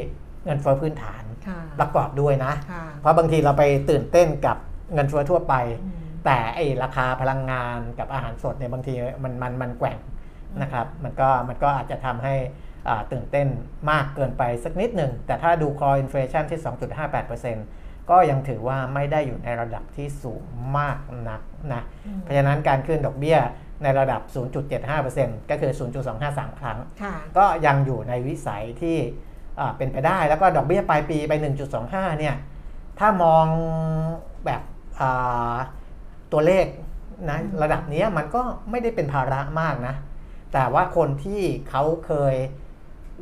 [0.45, 4.57] เงินเฟ้อพื้นฐานค่ะประกอบด้วยนะค่ะเพราะบางทีเราไปตื่นเต้นกับ
[4.93, 9.97] เงินเฟ้อทั่วไปอืมแต่ไอราคาพลังงานกับอาหารสดเนี่ยบางทีมันมันมันแกว่ง
[10.61, 12.51] นะครับ มันก็มันก็อาจจะทำให้อ่า
[13.11, 13.47] ตื่นเต้น
[13.91, 16.59] มากเกินไปสักนิดหนึ่ง แต่ถ้าดู core inflation ที่
[17.35, 20.43] 2.58%ก็ยังถือว่าไม่ได้อยู่ในระดับที่สูง
[20.77, 20.97] มาก
[21.29, 21.41] นัก
[21.73, 23.37] นะอืมเพราะฉะนั้นการขึ้นดอกเบี้ย
[23.83, 24.21] ในระดับ
[24.85, 25.71] 0.75%ก็คือ
[26.15, 28.97] 0.253 ครั้งค่ะก็ยังอยู่ในวิสัยที่
[29.59, 31.33] อ่าเป็นไปได้ แล้วก็ดอกเบี้ยปลายปีไป
[31.77, 32.35] 1.25 เนี่ย
[32.99, 33.45] ถ้ามอง
[34.45, 34.61] แบบ
[34.99, 35.55] อ่า
[36.31, 36.65] ตัวเลข
[37.29, 39.95] นะอืมระดับเนี้ยมันก็ไม่ได้เป็นภาระมากนะ
[40.53, 42.35] แต่ว่าคนที่เขาเคย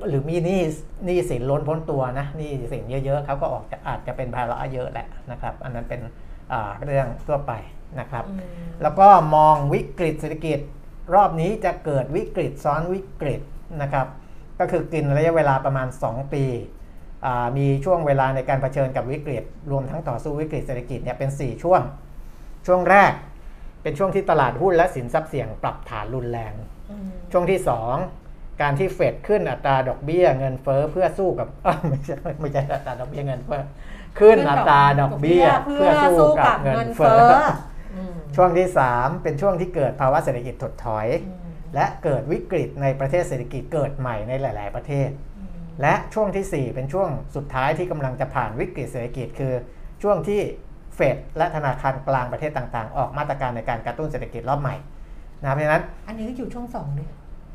[0.08, 0.62] หรือมีหนี้
[1.06, 6.02] หนี้สินล้นพ้นตัวนะหนี้สินเยอะๆเขาก็ออกจะอาจจะเป็นภาระเยอะแหละนะครับ อันนั้นเป็น
[6.52, 7.54] อ่าเรื่องทั่วไป
[8.00, 8.42] นะครับอืม
[8.82, 10.60] แล้วก็มองวิกฤตเศรษฐกิจ
[11.16, 13.42] รอบนี้จะเกิดวิกฤตซ้อนวิกฤต
[13.82, 14.08] นะครับ
[14.60, 16.44] ก็คือกินระยะเวลาประมาณ 2 ปี
[17.26, 21.82] อ่ามีช่วงเวลาในการเผชิญกับวิกฤต รวมทั้งต่อสู้วิกฤตเศรษฐกิจเนี่ยเป็น 4 ช่วง
[22.68, 23.14] ช่วงแรก
[23.84, 26.54] เป็นช่วงที่ตลาดหุ้นและสินทรัพย์เสี่ยงปรับฐานรุนแรง
[26.92, 28.25] อืมช่วงที่ 2
[28.62, 33.62] การที่เฟดขึ้นอัตราดอกเบี้ยเงินเฟ้อเพื่อสู้กับอ้าวไม่ใช่ไม่ใช่อัตราดอกเบี้ยเงินเฟ้อ
[34.20, 37.28] ขึ้นอัตราดอกเบี้ยเพื่อสู้กับเงินเฟ้อ
[37.96, 41.42] อืมช่วงที่ 3 เป็นช่วงที่เกิดภาวะเศรษฐกิจถดถอยอืม
[41.76, 45.50] และเกิดวิกฤตในประเทศเศรษฐกิจเกิดใหม่ในหลาย ๆ ประเทศอืม
[45.82, 49.54] และช่วงทีสี่ 4 เป็นช่วงสุดท้ายที่กำลังจะผ่านวิกฤตเศรษฐกิจคือ
[50.04, 50.42] ช่วงที่
[50.96, 54.76] เฟดและธนาคารกลางประเทศต่าง ๆ ออกมาตรการในการกระตุ้นเศรษฐกิจรอบใหม่
[55.44, 57.08] นะเพราะฉะนั้น อันนี้ก็อยู่ช่วงสองเลย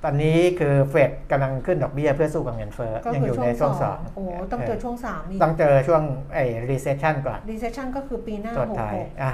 [0.04, 6.02] ตอนนี้คือเฟดกำลังขึ้นดอกเบี้ยเพื่อสู้กับเงินเฟ้อก็ยังคืออยู่ช่วในงช่วงสสอองงโอ้ต้องเจอช่วงสามอีกต้องเจอช่วง
[6.34, 9.32] ไอ้ recession ก่อน recession ก็คือปีหน้าตัวหกท้ายหกอะ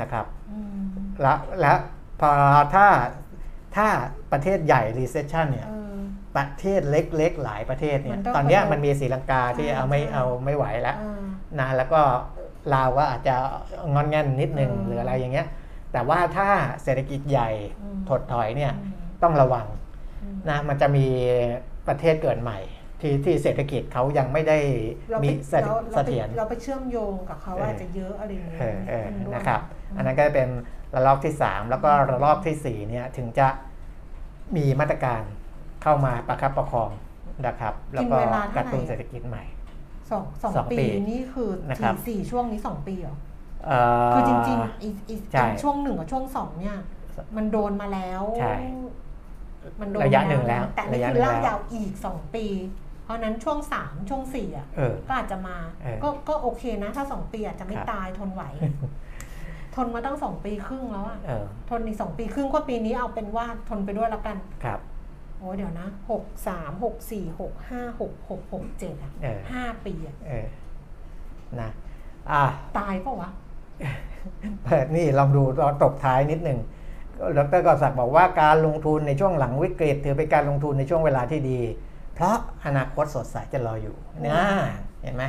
[0.00, 0.78] นะครับอืม
[1.22, 1.78] แล้วแล้ว
[2.20, 2.30] พอ
[2.74, 2.86] ถ้า
[3.76, 3.86] ถ้า
[4.32, 5.98] ประเทศใหญ่ recession เนี่ยเออ
[6.36, 11.24] ประเทศเล็กๆหลายประเทศเนี่ยมันต้องตอนเนี้ยกระโดดมันมีศรีลังกาที่ใช่เอาไม่ใช่เอาไม่ไหวแล้วอ่า
[11.60, 12.00] นะแล้วก็
[12.74, 13.34] ลาวก็อาจจะ
[13.94, 15.48] งอนแงนนิดนึงเออหรืออะไรอย่างเงี้ย
[15.92, 16.48] แต่ว่าถ้า
[16.82, 17.50] เศรษฐกิจใหญ่
[17.82, 18.92] อืมถดถอยเนี่ยอืม
[19.22, 19.83] ต้องระวังอืม
[20.48, 21.06] นะมันจะมี
[21.88, 22.58] ประเทศเกิดใหม่
[23.00, 24.58] ที่ที่เศรษฐกิจเขายังไม่ได้
[25.10, 29.60] เรามีไปเสเราเสเราไปถียรเราไปเชื่อมโยงกับเขาเออออาจจะเยอะอะไรอย่างเงี้ยเออเออมด้วยนะครับ
[29.96, 30.48] อันนั้นก็จะเป็น
[30.94, 33.48] ระลอกที่ 3 แล้วก็ระลอกทีสี่4เนี่ยถึงจะ
[34.56, 35.22] มีมาตรการ
[35.82, 36.90] เข้ามาประคับประคอง
[37.46, 38.16] นะครับแล้วก็
[38.56, 39.44] กระตุ้นเศรษฐกิจใหม่
[40.10, 43.16] สองสองสองปีปีนี่คือนะครับสี่สี่ช่วงนี้สองปีเหรอ
[43.66, 43.78] เอ่
[44.14, 46.76] คือจริงๆอีอีใช่อีช่วงหนึ่งกับช่วงสองเนี่ย
[47.36, 48.54] มันโดนมาแล้วใช่
[49.80, 52.46] มันโดนระยะหนึ่งแล้วแต่นี่ระยะคือหนึ่งลากแล้วยาวอีกสองปี
[53.04, 58.42] เพราะฉะนั้นช่วงสามช่วงสี่อะเออก็อาจจะมาเออก็ก็โอเคนะ ถ้าสองปีอาจจะไม่ครับตายทนไหว
[59.74, 64.80] ทนมาตั้งสองปีครึ่งแล้วอะเออทนอีกสองปีครึ่งก็ปีนี้เอาเป็นว่าทนไปด้วยแล้วกันครับ
[65.38, 70.46] โอ้เดี๋ยวนะหกสามหกสี่หกห้าหกหกหกเจ็ดอะเออห้าปีอะเออ
[71.60, 71.70] นะ
[72.32, 72.44] อะ
[72.78, 73.30] ตายเปล่าวะ
[74.64, 76.58] เปิดนี่ลองดูตอนตบท้ายนิดหนึ่ง
[77.38, 81.60] ดรกอศักดิ์บอกว่าการลงทุนในช่วงหลังวิกฤต ถือเป็นการลงทุนในช่วงเวลาที่ดี
[82.14, 82.36] เพราะ
[82.66, 83.96] อนาคตสดใสจะรออยู่
[84.26, 84.42] นะ
[85.02, 85.24] เห็นไหม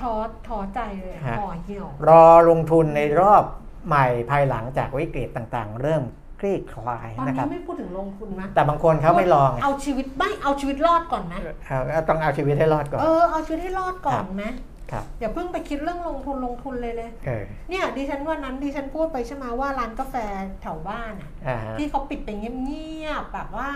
[0.00, 0.12] ท้อ
[0.46, 3.44] ท้อใจเลยอะฮะห่อเหี่ยว รอลงทุนในรอบ
[3.86, 6.02] ใหม่ภายหลังจากวิกฤตต่างๆ เริ่ม
[6.40, 11.34] คลี่คลายตอนนะคนี้รับไม่พูดถึงลงทุนนะแต่บางคนเขาไม่ลอง เอาชีวิตไม่เอาชีวิตรอดก่อนไหม
[11.66, 14.75] เอาเอาต้องเอาชีวิตให้รอดก่อน เออเอาชีวิตให้รอดก่อนไหมครับ
[15.20, 20.14] อย่าเพิ่งไปคิดเรื่องลงทุนลงทุนเลยเลยเออเนี่ยดิฉันวันนั้นดิฉันพูดไปใช่ไหมว่าร้านกาแฟ
[20.62, 23.68] แถวบ้านอะอ่าฮะที่เขาปิดไปเงียบๆแบบว่า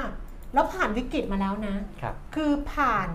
[0.55, 3.09] แล้วผ่านวิกฤตมาแล้วนะครับคือผ่าน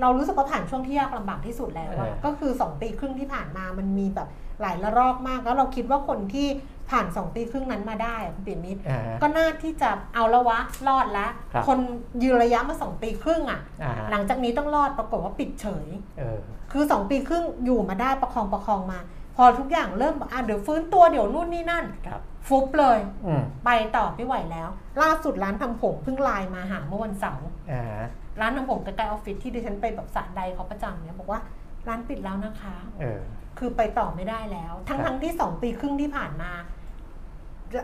[0.00, 4.28] เรารู้สึกว่าผ่านช่วงที่ยากลำบากที่สุดแล้วอะเออก็คือ 2 ปีครึ่งที่ผ่านมามันมีแบบ
[4.60, 6.48] หลายระลอกมาก แล้วเราคิดว่าคนที่
[6.90, 10.58] ผ่าน 2 ปีครึ่งนั้นมาได้อะคุณเปียมิตรอ่าฮะก็น่าที่จะเอาละวะ
[10.88, 11.78] รอดแล้วครับคน
[12.22, 15.86] ยืนระยะมา 2 ปีครึ่งอะอ่าฮะหลังจากนี้ต้องรอดปรากฏว่าปิดเฉย
[16.18, 16.38] เออ
[16.72, 18.98] คือ 2 ปีครึ่งอยู่มาได้ประคองประคองมา
[19.36, 24.68] พอทุกอย่างเริ่มบอกอะเดี๋ยวฟื้นตัวเดี๋ยวนู่นนี่นั่นครับฟุบเลยอืมไปต่อไม่ไหวแล้ว
[25.02, 28.06] ล่าสุดร้านทำผมเพิ่งไลน์มาหาเมื่อวันเสาร์อ่าฮะ
[28.40, 31.40] ร้านทำผมใกล้ๆออฟฟิศที่ดิฉันไปแบบสระใดเขาประจำเนี่ยบอกว่า
[31.88, 33.20] ร้านปิดแล้วนะคะเออ
[33.58, 36.50] คือไปต่อไม่ได้แล้ว ทั้งครับทั้งที่สองปีครึ่งที่ผ่านมา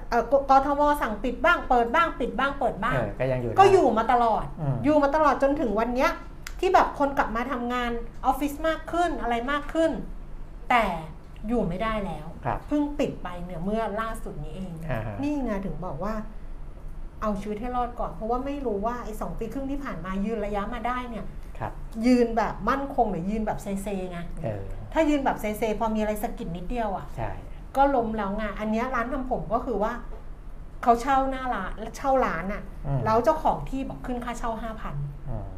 [0.09, 6.11] เอ่อกกทมสั่งปิดบ้างเปิดบ้างปิดบ้างเปิดบ้าเองอก็ยังอยู่ก็ได้อยู่มาตลอดอืมอยู่มาตลอดจนถึงวันเนี้ย
[6.59, 7.91] ที่แบบคนกลับมาทำงาน
[8.27, 9.91] ออฟฟิศมากขึ้นอะไรมากขึ้น
[10.71, 10.85] แต่
[11.49, 16.15] อยู่ไม่ได้แล้ว ครับเพิ่งปิดไปเนี่ยเมื่อล่าสุดนี้เอง อ่าฮะ นี่ไงถึงบอกว่า
[17.21, 21.25] เอาชีวิตให้รอดก่อน เพราะว่าไม่รู้ว่าไอ้สองปีครึ่งที่ผ่านมายืนระยะมาได้เนี่ย
[21.59, 21.73] ครับ
[22.07, 27.31] ยืนแบบมั่นคงหรือยืนแบบเซเซไงเออถ้ายืนแบบเซเซพอมีอะไรสะกิดนิดเดียวอะ ใช่
[27.77, 29.93] ก็ล้มแล้วไงอันเนี้ยร้านทำผมก็คือว่า
[30.83, 34.95] เขาเช่าหน้าร้านเช่าร้านอะอืม แล้วเจ้าของที่บอกขึ้นค่าเช่าห้าพัน
[35.29, 35.49] อืม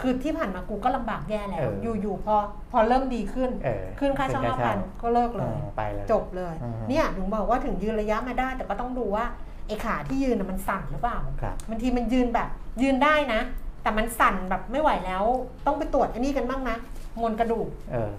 [0.00, 2.34] คือที่ผ่านมากูก็ลำบากแย่แล้ว เออออยู่ๆพอ
[2.72, 9.24] พอเริ่มดีขึ้น เออขึ้นค่าเช่าขึ้ห้าพันเช่าก็เลิกเลอืยมไปเลยจบเลย อืมเนี่ยถึงบอกว่าถึงยืนระยะมาได้ แต่ก็ต้องดูว่า
[9.66, 12.48] ไอ้ขาที่ยืนน่ะมันสั่นหรือเปล่าครับ บางทีมันยืนแบบ
[12.82, 13.40] ยืนได้นะ
[13.82, 15.24] แต่มันสั่นแบบไม่ไหวแล้ว
[15.66, 16.76] ต้องไปตรวจอันนี้กันบ้างนะ
[17.20, 18.10] มวลกระดูกเออ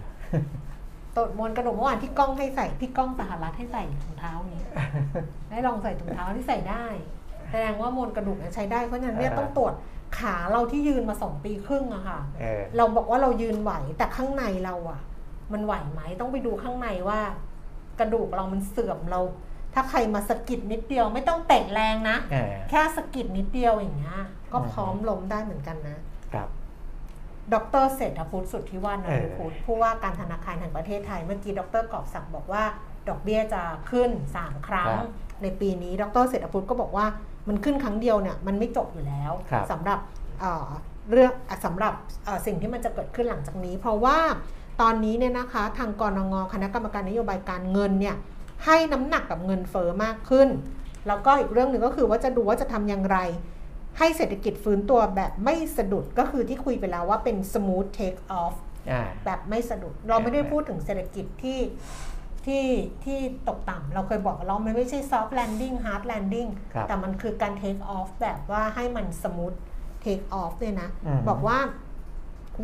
[1.15, 4.61] ตรวจมวลกระดูกเมื่อวานพี่ก้องให้ใส่พี่ก้องสหรัฐให้ใส่ถุงเท้านี้
[5.51, 6.85] ให้ลองใส่ถุงเท้าที่ใส่ได้
[7.51, 9.73] แสดงว่ามวลกระดูกเนี่ยใช้ได้เพราะฉะนั้นเนี่ยอ่า ต้องตรวจ
[10.19, 15.01] ขาเราที่ยืนมาสองปีครึ่งอะค่ะเออ เราบอกว่าเรายืนไหวแต่ข้างในเราอะ
[15.53, 17.19] มันไหวไหมต้องไปดูข้างในว่า
[17.99, 19.19] กระดูกเรามันเสื่อมเรา
[19.73, 24.17] ถ้าใครมาสะกิดนิดเดียวไม่ต้องเตะแรงนะเออ แค่สะกิดนิดเดียวอย่างเงี้ย
[24.53, 25.97] ก็อืมพร้อมล้มได้เหมือนกันนะ
[26.33, 26.49] ครับ
[27.53, 32.63] ดรเศรษฐพุทธสุทธิวันนะเออ พุทธผู้ว่าการธนาคารแห่งประเทศไทย เมื่อกี้ดรกอบศักดิ์บอกว่า
[33.09, 34.91] ดอกเบี้ยจะขึ้น 3 ครั้ง
[35.41, 37.05] ในปีนี้ ดรเศรษฐพุทธก็บอกว่า
[37.47, 39.99] มันขึ้นครั้งเดียวเนี่ยมันไม่จบอยู่แล้วครับสำหรับ
[40.39, 40.69] เอ่อ
[41.11, 41.93] เรื่องอะสำหรับ
[42.25, 44.17] เอ่อสิ่งที่มันจะเกิดขึ้นหลังจากนี้ เพราะว่า
[44.81, 48.15] ตอนนี้เนี่ยนะคะทางกรงงคณะกรรมการนโยบายการเงินเนี่ย
[48.65, 50.49] ให้น้ำหนักกับเงินเฟอ้อมากขึ้น
[51.07, 53.17] แล้วก็อีกเรื่องหนึ่งก็คือว่าจะดูว่าจะทำอย่างไร
[53.97, 58.55] ให้เศรษฐกิจฟื้นตัวแบบไม่สะดุดก็คือที่คุยไปแล้วว่าเป็น smooth take off
[58.91, 61.59] อ่าแบบไม่สะดุด เราไม่ได้พูดถึงเศรษฐกิจที่
[62.45, 62.65] ที่
[63.05, 69.57] ที่ตกต่ำเราเคยบอกว่าเรามันไม่ใช่ soft landing hard landing ครับแต่มันคือการ take off แบบว่าให้มัน smooth
[70.03, 71.57] take off เนี่ยนะ อืม บอกว่า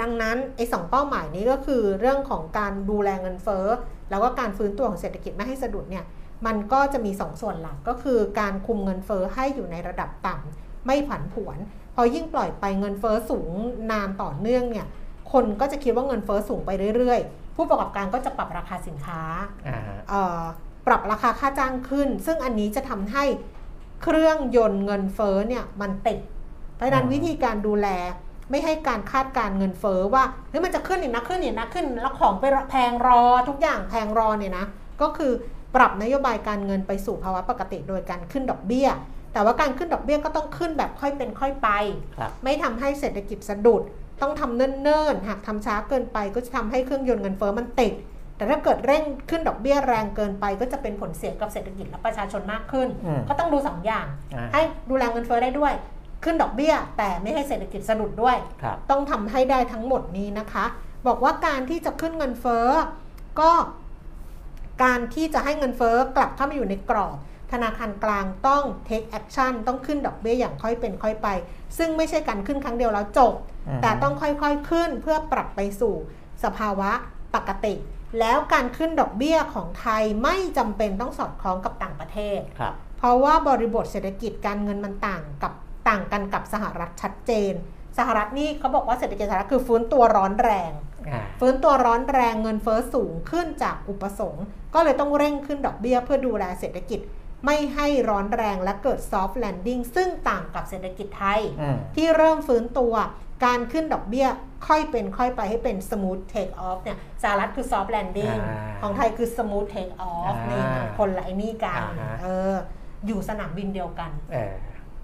[0.02, 3.66] ดังนั้นไอ้สองเป้าหมายนี้ก็คือเรื่องของการดูแลเงินเฟ้อ
[4.10, 6.06] แล้วก็การฟื้นตัวของเศรษฐกิจไม่ให้สะดุดเนี่ย
[6.46, 11.58] มันก็จะมีสองส่วนหลักก็คือการคุมเงินเฟ้อให้อยู่ในระดับต่ำไม่ผันผวน
[11.96, 13.52] พอยิ่งปล่อยไปเงินเฟ้อสูง
[13.92, 14.86] นานต่อเนื่องเนี่ย
[15.32, 19.22] คนก็จะคิดว่าเงินเฟ้อสูงไปเรื่อยๆ ผู้ประกอบการก็จะปรับราคาสินค้า
[19.68, 20.42] อ่าเอ่อ
[20.88, 23.24] ปรับราคาค่าจ้างขึ้น ซึ่งอันนี้จะทำให้
[24.04, 26.20] เครื่องยนต์เงินเฟ้อเนี่ยมันติด
[26.76, 27.88] เพราะฉะนั้นอืมวิธีการดูแล
[28.52, 34.66] ไม่ให้การคาดการณ์เงินเฟ้อว่าเฮ้ยมันจะขึ้นอีกนะขึ้นอีกนะขึ้น แล้วของไปแพงรอทุกอย่างแพงรอเนี่ยนะ
[35.02, 35.32] ก็คือ
[35.76, 38.90] ปรับนโยบายการเงินไปสู่ภาวะปกติโดยการขึ้นดอกเบี้ย
[39.34, 41.70] แต่ว่าการขึ้นดอกเบี้ยก็ต้องขึ้นแบบค่อยเป็นค่อยไป
[42.18, 43.84] ครับไม่ทำให้เศรษฐกิจสะดุด
[44.22, 47.94] ต้องทำเนิ่นๆ หากทำช้าเกินไปก็จะทำให้เครื่องยนต์เงินเฟ้อมันติด
[48.38, 54.06] แต่ถ้าเกิดเร่งขึ้นดอกเบี้ยแรงเกินไป ก็จะเป็นผลเสียกับเศรษฐกิจและประชาชนมากขึ้นอืมก็ต้องดูสองอย่าง
[54.36, 55.74] อ่าให้ดูแลเงินเฟ้อได้ด้วย
[56.24, 60.66] ขึ้นดอกเบี้ย แต่ไม่ให้เศรษฐกิจสะดุดด้วยครับต้องทำให้ได้ทั้งหมดนี้นะคะ
[61.08, 62.68] บอกว่าการที่จะขึ้นเงินเฟ้อ
[63.40, 63.52] ก็
[64.84, 67.18] การที่จะให้เงินเฟ้อกลับเข้ามาอยู่ในกรอบ
[67.52, 71.28] ธนาคารกลางต้อง take action ต้องขึ้นดอกเบี้ยอย่างค่อยเป็นค่อยไป
[71.78, 73.34] ซึ่งไม่ใช่การขึ้นครั้งเดียวแล้วจบ
[73.68, 75.94] อือฮึแต่ต้องค่อยๆขึ้นเพื่อปรับไปสู่
[76.44, 76.92] สภาวะ
[77.36, 77.74] ปกติ
[78.20, 85.54] แล้วการขึ้นดอกเบี้ยของไทยไม่จำเป็นต้องสอดคล้องกับต่างประเทศครับเพราะว่าบริบทเศรษฐกิจการเงินมันต่างกับ
[85.90, 87.54] ต่างกันกับสหรัฐชัดเจน
[87.98, 90.72] สหรัฐนี่เขาบอกว่าเศรษฐกิจสหรัฐคือฟื้นตัวร้อนแรง
[91.10, 97.00] อ่าฟื้นตัวร้อนแรงเงินเฟ้อสูงขึ้นจากอุปสงค์ ก็เลยต้องเร่งขึ้นดอกเบี้ยเพื่อดูแลเศรษฐกิจ
[97.46, 102.94] ไม่ให้ร้อนแรงและเกิด soft landing ซึ่งต่างกับเศรษฐกิจไทยอืมที่เริ่มฟื้นตัว
[103.46, 104.28] การขึ้นดอกเบี้ย
[104.68, 110.64] ค่อยเป็นค่อยไปให้เป็น smooth take off เนี่ยสหรัฐคือ soft landing อ่าของไทยคือ smooth take off อ่านี่
[110.98, 112.56] คนละไอ้นี่กันอ่าฮะเออ
[113.08, 114.54] อยู่สนามบินเดียวกันเออ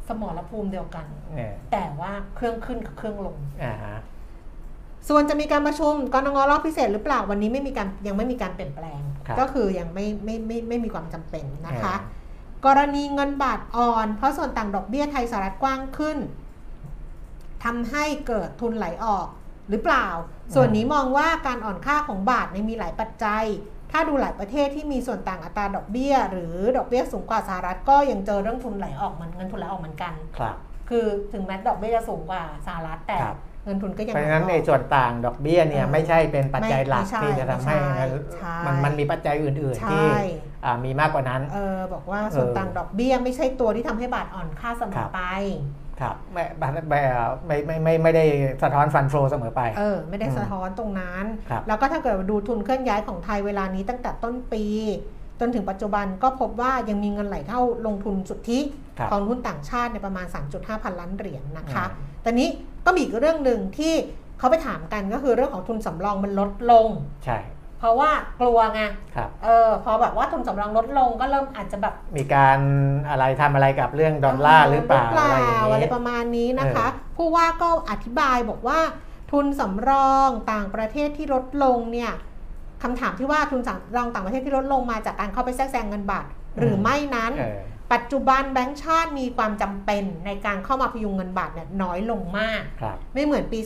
[0.08, 1.06] สมรภูมิเดียวกัน
[1.36, 3.98] เออแต่ว่าเครื่องขึ้นกับเครื่องลงอ่าฮะ
[5.10, 12.23] ส่วนจะมีการประชุมกรงงรอบพิเศษหรือเปล่าวันนี้ไม่มีการยังไม่มีการเปลี่ยนแปลงครับก็คือยังไม่ไม่ไม่ไม่มีความจำเป็นนะคะเอ
[12.66, 16.18] กรณีเงินบาทอ่อน เพราะส่วนต่างดอกเบี้ยไทยสหรัฐกว้างขึ้น
[17.64, 19.28] ทำให้เกิดทุนไหลออก
[19.70, 20.08] หรือเปล่า
[20.56, 23.44] ส่วนนี้มองว่าการอ่อนค่าของบาทเนี่ยมีหลายปัจจัย
[23.92, 30.56] ถ้าดูหลายประเทศที่มีส่วนต่างอัตราดอกเบี้ย หรือดอกเบี้ยสูงกว่าสหรัฐก็ยังเจอเรื่องทุนไหลออกเหมือนเงินทุนไหลออกเหมือนกัน ครับ
[30.90, 38.08] คือถึงแม้ดอกเบี้ยจะสูงกว่าสหรัฐแต่ครับเงินทุนก็ยังเพราะฉะนั้นไหลในออกส่วนต่างดอกเบี้ยเนี่ยเออไม่ใช่เป็นปัจจัยหลักไม่ใช่ที่จะทำให้ไม่ใช่
[38.38, 40.53] ใช่มันมันมีปัจจัยอื่น ๆ ที่ใช่อ่า
[40.86, 45.22] มีมากกว่านั้นเออบอกว่าส่วนต่างดอกเบี้ยไม่ใช่ตัวที่ทำให้บาทอ่อนค่าเสมครัอบไป
[46.02, 48.26] ครับไม่ไม่ไม่ไม่ไม่ไม่ได้
[48.64, 54.66] สะท้อนฟันโฟเสมอไป เออ ไม่ได้อืมสะท้อนตรงนั้นครับแล้วก็ถ้าเกิดดูทุนเคลื่อนย้ายของไทยเวลานี้ตั้งแต่ต้นปี
[55.40, 58.60] จนถึงปัจจุบันก็พบว่ายังมีเงินไหลเข้าลงทุนสุทธิ
[59.00, 62.50] ครับของทุนต่างชาติในประมาณ 3.5 พันล้านเหรียญนะคะอืมแต่นี้
[62.86, 63.94] ก็มีอีกเรื่องหนึ่งที่
[64.40, 66.88] เขาไปถามกันก็คือเรื่องของทุนสำรองมันลดลง
[67.26, 67.38] ใช่
[67.84, 68.12] เพราะว่า
[68.42, 68.82] กลัวไง
[69.16, 72.60] ครับเออพอแบบว่าทุนสำรองลดลงก็เริ่มอาจจะแบบมีการ
[73.10, 78.80] อะไรทำอะไรกับเรื่องดอลลาร์หรือเปล่าอะไรอย่างอะไรนี้ประมาณนี้นะคะเออผู้ว่าก็อธิบายบอกว่า
[79.32, 82.12] ทุนสำรองต่างประเทศที่ลดลงเนี่ย
[82.84, 86.26] คำถามที่ว่าทุนสำรองต่างประเทศที่ลดลงมาจากการเข้าไปแทรกแซงเงินบาท
[86.60, 87.60] หรือไม่นั้นเออ
[87.92, 93.60] ปัจจุบันแบงก์ชาติมีความจำเป็นในการเข้ามาพยุงเงินบาทเนี่ยน้อยลงมากครับไม่เหมือนปี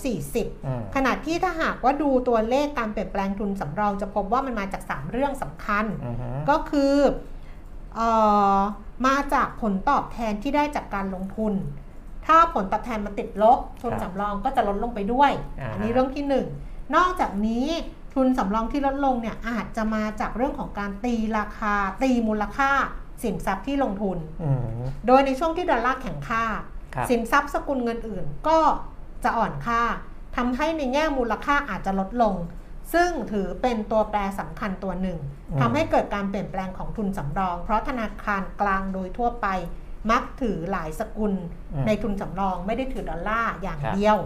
[0.00, 6.94] 2540อืมขณะที่ถ้าหากว่าดูตัวเลขการเปลี่ยนแปลงทุนสำรองจะพบว่ามันมาจาก 3 เรื่องสำคัญอือฮึก็คือ
[7.94, 8.00] เอ
[8.58, 8.60] อ
[9.06, 11.54] มาจากผลตอบแทนที่ได้จากการลงทุน
[12.26, 15.32] ถ้าผลตอบแทนมันติดลบ ทุนสำรองก็จะลดลงไปด้วย
[15.72, 16.46] อันนี้เรื่องที่หนึ่ง
[16.96, 17.66] นอกจากนี้
[18.14, 22.72] ทุนสำรองที่ลดลงเนี่ยอาจจะมาจากเรื่องของการตีราคาตีมูลค่า
[23.22, 24.64] สินทรัพย์ที่ลงทุนอืม
[25.06, 26.44] โดยในช่วงที่ดอลลาร์แข็งค่า
[26.94, 28.58] ครับสินทรัพย์สกุลเงินอื่นก็
[29.24, 29.82] จะอ่อนค่า
[30.36, 32.34] ทำให้ในแง่มูลค่าอาจจะลดลง
[32.92, 35.18] ซึ่งถือเป็นตัวแปรสำคัญตัวหนึ่ง
[35.50, 39.46] อืมทำให้เกิดการเปลี่ยนแปลงของทุนสำรอง เพราะธนาคารกลางโดยทั่วไป
[40.10, 41.32] มักถือหลายสกุล
[41.74, 44.18] อืมในทุนสำรองไม่ได้ถือดอลลาร์อย่างครับเดียว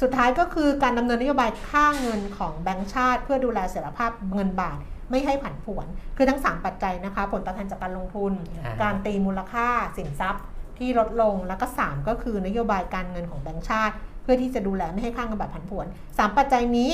[0.00, 4.78] สุดท้ายก็คือการดำเนินนโยบายค่าเงินของแบงก์ชาติ เพื่อดูแลเสถียรภาพเงินบาท
[5.10, 5.86] ไม่ให้ผันผวน
[6.16, 8.32] คือทั้ง 3 ปัจจัยนะคะ ผลตอบแทนจากการลงทุน
[8.64, 10.44] อ่าการตีมูลค่าสินทรัพย์
[10.78, 16.90] ที่ลดลงแล้วก็ 3 ก็คือนโยบายการเงินของแบงก์ชาติ เพื่อที่จะดูแลไม่ให้ค่าเงินบาทผันผวน 3 ปัจจัยนี้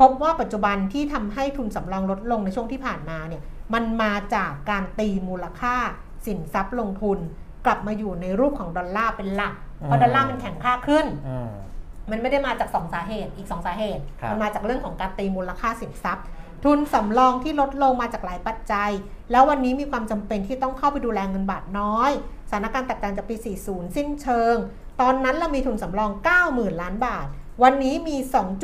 [0.00, 3.42] พบว่าปัจจุบันที่ทำให้ทุนสำรองลดลงในช่วงที่ผ่านมาเนี่ย
[3.74, 5.74] มันมาจากการตีมูลค่า
[6.26, 7.18] สินทรัพย์ลงทุน
[7.66, 9.54] กลับมาอยู่ในรูปของดอลลาร์เป็นหลัก
[9.84, 11.50] เพราะดอลลาร์มันแข็งค่าขึ้นอืม
[12.10, 16.24] มันไม่ได้มาจาก 2 สาเหตุอีก 2 สาเหตุครับมันมาจากเรื่องของการตีมูลค่าสินทรัพย์
[16.64, 18.90] ทุนสำรองที่ลดลงมาจากหลายปัจจัย
[19.30, 22.10] แล้ววันนี้มีความจำเป็นที่ต้องเข้าไปดูแลเงินบาทน้อย
[22.50, 23.36] สถานการณ์แตกต่างจากปี
[23.66, 24.54] 40 สิ้นเชิง
[25.00, 26.10] ตอนนั้นเรามีทุนสำรอง
[26.46, 27.26] 90,000 ล้านบาท
[27.62, 28.16] วันนี้มี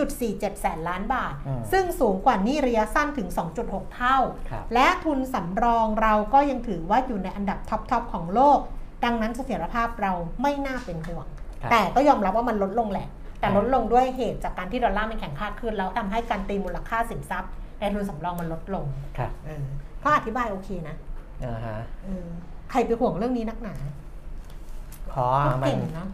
[0.06, 3.28] 2.47 แสนล้านบาทอืมซึ่งสูงกว่าหนี้ระยะสั้นถึง
[3.60, 4.18] 2.6 เท่า
[4.50, 8.58] ครับและทุนสำรองเราก็ยังถือว่าอยู่ในอันดับท็อปๆของโลก
[9.04, 11.26] ดังนั้นเสถียรภาพเราไม่น่าเป็นห่วง
[11.62, 13.08] ครับแต่ก็ยอมรับว่ามันลดลงแหละ
[13.40, 18.86] แต่ครับลดลงด้วยเหตุจากการที่ดอลลาร์มันแข็งค่าขึ้นแล้วทำให้การตีมูลค่าสินทรัพย์ ในทุนสำรองมันลดลง
[19.18, 19.64] ครับเออ
[20.00, 20.96] เขาอธิบายโอเคนะ
[21.44, 22.26] อ่าฮะเออ
[22.70, 23.74] ใครไปห่วงเรื่องนี้นักหนา
[25.12, 26.08] ขอก็มันเก่งเนาะ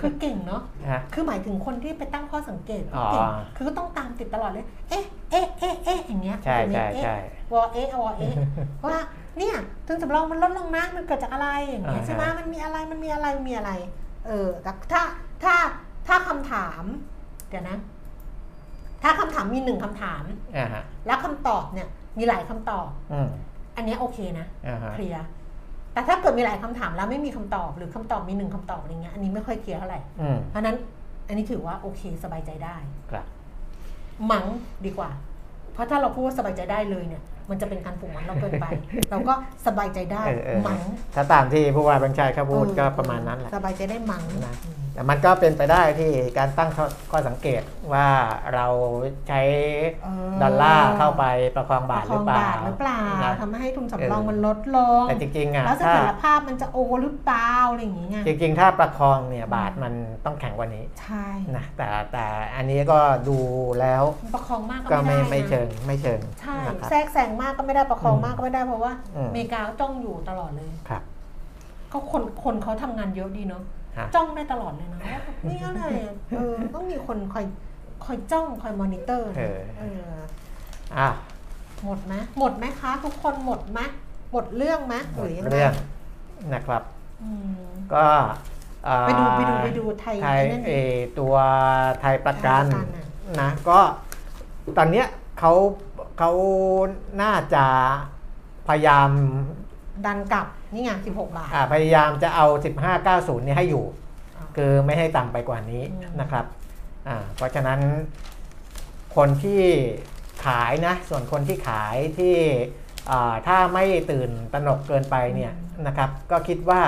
[0.00, 7.16] คือเก่งเนาะฮะคือหมายถึงคนที่ไปตั้งข้อสังเกตอ๋อเก่ง คือก็ต้องตามติดตลอดเลย เอ๊ะ เอ๊ะ เอ๊ะ เอ๊ะ อย่างเงี้ย ใช่ใช่ใช่
[7.52, 8.34] วอเอ๊ะวอเอ๊ะ
[8.86, 8.96] ว่า
[9.38, 9.56] เนี่ย
[9.86, 13.70] ทุนสำรองมันลดลงนะ มันเกิดจากอะไรอย่างเงี้ยอ่าฮะใช่ไหมมันมีอะไร มันมีอะไรมันมีอะไร
[14.26, 15.02] เออ แต่ถ้า
[15.44, 15.54] ถ้า
[16.06, 16.82] ถ้าคำถาม
[17.48, 17.76] เดี๋ยวนะ
[19.04, 20.24] ถ้าคำถามมีหนึ่งคำถาม
[20.56, 21.88] อ่าฮะแล้วคำตอบเนี่ย
[22.18, 23.28] มีหลายคำตอบอืม
[23.76, 25.24] อันเนี้ยโอเคนะอ่าฮะเคลียร์
[25.92, 30.76] แต่ถ้าเกิดมีหลายคำถามแล้วไม่มีคำตอบหรือคำตอบมีหนึ่งคำตอบอะไรเงี้ยอันนี้ไม่ค่อยเคลียร์เท่าไหร่อืมเพราะฉะนั้น
[31.28, 32.76] อันนี้ถือว่าโอเคสบายใจได้
[33.10, 33.26] ครับ
[34.30, 34.44] มั้ง
[34.86, 35.10] ดีกว่า
[35.72, 38.66] เพราะถ้าเราพูดว่าสบายใจได้เลยเนี่ย มันจะเป็นการผูกมัดเราเกินไป
[39.10, 39.34] เราก็
[39.66, 40.80] สบายใจได้เออเออมั้ง
[41.14, 48.08] ถ้าตามที่ผู้ว่าบัญชัยเขาพูดเออก็ประมาณนั้นแหละสบายใจได้มั้งนะอืม แต่มันก็เป็นไปได้ที่การตั้งข้อข้อสังเกตว่า
[48.54, 48.66] เรา
[49.28, 49.40] ใช้
[50.02, 51.24] เออดอลลาร์เข้าไป
[51.56, 59.92] ประคองบาทหรือเปล่าประคองบทหรือเปล่านะทำให้ทุนสำรองเออมันลดลงแต่จริงๆอะแล้วเสถ้าถียรภาพมันจะโอหรือเปล่าอะไรอย่างเงี้ยจริง ๆ ถ้าประคองเนี่ยบาทมัน
[60.24, 61.26] ต้องแข็งกว่านี้ใช่
[61.56, 62.26] นะแต่แต่
[62.56, 63.38] อันนี้ก็ดู
[63.80, 64.02] แล้ว
[64.34, 71.02] ประคองมากก็ก็ไม่ไม่ได้ไม่นะเชิงไม่เชิงใช่นะครับแทรกแซงมากก็ไม่ได้ประคองอืมมากก็ไม่ได้เพราะว่าอืมอเมริกาก็จ้องอยู่ตลอดเลยครับ
[71.92, 73.83] ก็คนคนเขาทำงานเยอะดีเนาะฮะ
[74.14, 77.44] จ้องได้ตลอดเลยนะว่านี่อะไรอะเออต้องมีคนคอย
[78.04, 80.12] คอยจ้องคอยมอนิเตอร์นะเออเออ
[80.98, 81.08] อะ
[81.84, 83.80] หมดไหมหมดไหมคะ ทุกคนหมดไหม
[84.32, 85.72] หมดเรื่องไหมหหมดรือยังไงเรื่อง
[86.54, 86.82] นะครับ
[87.22, 87.64] อืม
[87.94, 88.06] ก็
[88.86, 91.34] อ่าไปดูไปดูไปดูไทยไทยไอ้นั่นดิเออตัว
[92.00, 93.04] ไทยประกันไทยประกันน่ะ
[93.40, 93.78] นะก็
[94.78, 95.06] ตอนเนี้ย
[95.38, 95.52] เขา
[96.18, 96.30] เขา
[97.22, 97.64] น่าจะ
[98.68, 99.10] พยายาม
[100.06, 102.46] ดันกลับนี่ไง16 บาท อ่าพยายามจะเอา
[102.94, 103.84] 1590เนี่ยให้อยู่
[104.36, 106.44] อ่าคือไม่ให้ต่ำไปกว่านี้อืมนะครับ
[107.08, 107.80] อ่าเพราะฉะนั้น
[109.16, 109.62] คนที่
[110.46, 112.34] ขายนะส่วนคนที่ขายที่
[113.10, 115.52] อ่าถ้าไม่ตื่นตระหนกเกินไปเนี่ย
[115.86, 116.82] นะครับ ก็คิดว่า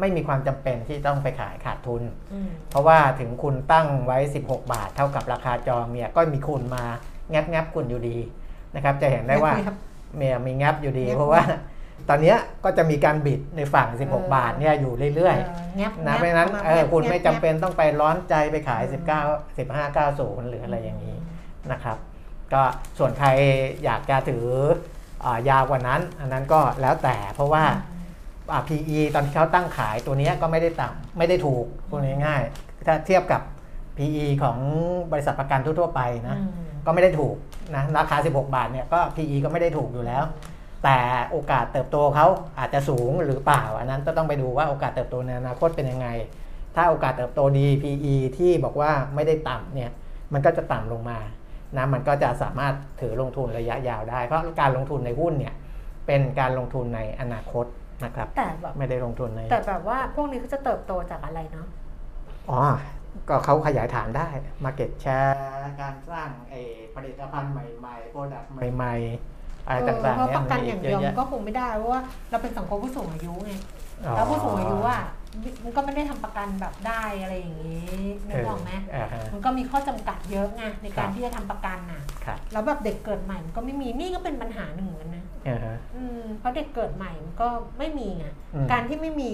[0.00, 2.02] ไม่มีความจำเป็นที่ต้องไปขายขาดทุน
[2.32, 6.84] อืมเพราะว่าถึงคุณตั้งไว้ 16 บาท เท่ากับราคาจองเนี่ยก็มีคุณมา
[7.30, 8.18] แงบแงบคุณอยู่ดี
[8.74, 9.76] นะครับ จะเห็นได้ว่าครับ
[10.16, 11.42] เมียมีแงบอยู่ดีแงบเพราะว่า
[12.08, 19.02] ตอนเนี้ยก็จะมีการบิดในฝั่งเออ16 บาทเนี่ยอยู่เรื่อยเออแงบๆนะแงบเพราะฉะนั้นปรมาณเออแงบคุณแงบไม่จำเป็นต้องไปร้อนใจไปขายอืม
[19.66, 21.16] 19 15 90หรืออะไรอย่างนี้
[21.72, 21.96] นะครับ
[22.52, 22.62] ก็
[22.98, 23.28] ส่วนใคร
[23.84, 24.46] อยากจะถือ
[25.24, 27.64] อายาวกว่านั้น อันนั้นก็แล้วแต่เพราะว่า
[28.52, 33.42] อ่า PE ตอนที่เขาตั้งขายตัวเนี้ยก็ไม่ได้ต่ำไม่ได้ถูกพูดง่ายๆถ้าเทียบกับ
[33.96, 34.58] PE ของ
[35.12, 37.36] บริษัทประกันทั่วๆไปนะอืมก็ไม่ได้ถูก
[37.74, 40.24] นะราคา 16 บาทเนี่ยก็ PE ก็ไม่ได้ถูกอยู่แล้ว
[40.84, 40.98] แต่
[41.30, 42.26] โอกาสเติบโตเขา
[42.58, 46.08] อาจจะสูงหรือเปล่า อันนั้นก็ต้องไปดูว่าโอกาสเติบโตในอนาคตเป็นยังไง
[46.76, 49.90] ถ้าโอกาสเติบโตดี PE ที่บอกว่าไม่ได้ต่ำเนี่ย
[50.32, 51.18] มันก็จะต่ำลงมา
[51.76, 55.54] นะมันก็จะสามารถถือลงทุนระยะยาวได้ เพราะการลงทุนในหุ้นเนี่ย
[56.06, 57.66] เป็นการลงทุนในอนาคต
[58.04, 61.66] นะครับแต่แบบไม่ได้ลงทุนในแต่แบบว่าพวกนี้เขาจะเติบโตจากอะไรเนาะ
[62.50, 62.60] อ๋อ
[63.28, 64.28] ก็เขาขยายฐานได้
[64.64, 65.32] Market Share
[65.82, 66.60] การสร้างไอ้
[66.94, 69.31] ผลิตภัณฑ์ใหม่ๆโปรดักต์ใหม่ ๆ
[69.66, 72.00] อะไรเออต่างๆเพราะเนี่ยประกันอย่างเดียวมีมันก็คงไม่ได้เพราะว่า
[72.30, 73.52] เราเป็นสังคมผู้สูงอายุไง
[74.06, 75.02] อ๋อแล้วผู้สูงอายุอะ
[75.64, 77.96] มันก็ไม่ได้ทำประกันแบบได้อะไรอย่างนี้
[78.28, 87.48] นึกออกไหมเอ่าฮะมันก็มีข้อจำกัดเยอะไงในการครับที่จะทำประกันน่ะครับแล้วแบบเด็กเกิดใหม่มันก็ไม่มีนี่ก็เป็นปัญหาหนึ่งเหมือนกันนะอ่าฮะอืมเพราะเด็กเกิดใหม่มันก็
[87.78, 89.30] ไม่มีไงอืมการที่ไม่มี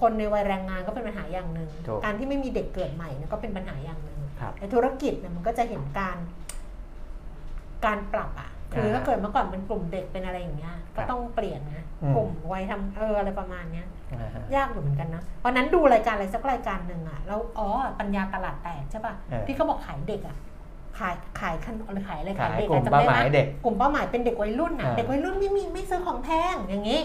[0.00, 6.16] คนในวัยแรงงานก็เป็นปัญหาอย่างหนึ่งถูกการที่ไม่มีเด็กเกิดใหม่เนี่ยก็เป็นปัญหาอย่างหนึ่งครับในธุรกิจเนี่ยมันก็จะเห็นการ
[7.86, 17.68] การปรับอะ คืออ่าถ้าเกิดเมื่อก่อนเป็นกลุ่มเด็กเป็นอะไรอย่างเงี้ยก็ต้องเปลี่ยนนะอืมกลุ่มวัยทำเอออะไรประมาณเนี้ยอ่าฮะยากอยู่เหมือนกันนะวันนั้นดูรายการอะไรสักรายการหนึ่งอะแล้วอ๋อ
[18.00, 20.36] ปัญญาตลาดแตกใช่ป่ะเออที่เขาบอกขายเด็กอะ
[20.98, 27.00] ขายขายขนมหรือขายอะไรขายเด็กกลุ่อะมจำเป้าได้หไหมายเด็กกลุ่มเป้าหมายเป็นเด็กวัยรุ่นอะเออเด็กวัยรุ่นไม่มีไม่ซื้อของแพงอย่างงี้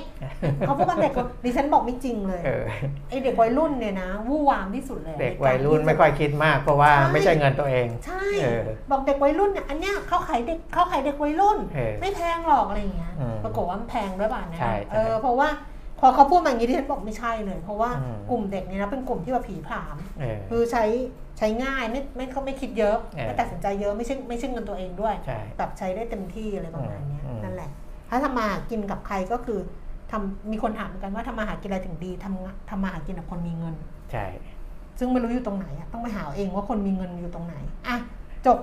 [0.59, 2.63] เขาพูดว่าเด็กวัยดิฉันบอกไม่จริงเลยเออ
[3.09, 15.49] ไอเด็กวัยรุ่นเนี่ยนะวู่วามที่สุดเลยเด็กในารวัยรุ่นที่จะไม่ค่อยคิดมาก เพราะว่าใช่ไม่ใช่เงินตัวเอง ใช่ เออ บอกเด็กวัยรุ่นเนี่ยอันเนี้ยเขาขายเด็กเขาขายเด็กวัยรุ่น เออ ไม่แพงหรอกอะไรอย่างเงี้ย อืมปรากฏว่ามันแพงด้วยป่ะนะ ใช่ใช่ เออ เพราะว่า
[16.01, 20.83] พอเขาพูดมาอย่างนี้ที่ฉันบอกไม่ใช่เลย เพราะว่าอืมกลุ่มเด็กเนี่ยนะเป็นกลุ่มที่ว่าผีผลามเออคือใช้
[21.37, 27.69] ใช้ง่ายไม่ไม่เขาไม่คิดเยอะเออไม่ตัดสินใจเยอะไม่ใช่ไม่ใช่เงินตัวเองด้วยใช่แบบใช้ได้เต็มที่อะไรประมาณเนี้ยอืมนั่นแหละ
[28.09, 29.59] ถ้าทำมาหากินกับใครก็คือ
[30.11, 33.75] ทำมีคนถามเหมือนกันว่าทำมาหากินอะไรถึงดีทำงานทำมาหากินกับคนมีเงิน
[34.11, 34.25] ใช่
[34.99, 37.55] ซึ่งไม่รู้อยู่ตรงไหนอะต้องไปหาเอาเองว่าคนมีเงินอยู่ตรงไหน
[37.87, 37.97] อะ
[38.45, 38.57] จบ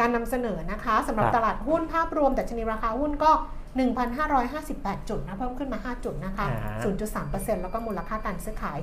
[0.00, 3.30] การนำเสนอนะคะสำหรับตลาดหุ้นภาพรวมแต่ชนีราคาหุ้นก็
[3.76, 6.82] 1,558 จุดนะเพิ่มขึ้นมา 5 จุดนะคะอ่าฮะ
[7.56, 8.78] 0.3%แล้วก็มูลค่าการซื้อขาย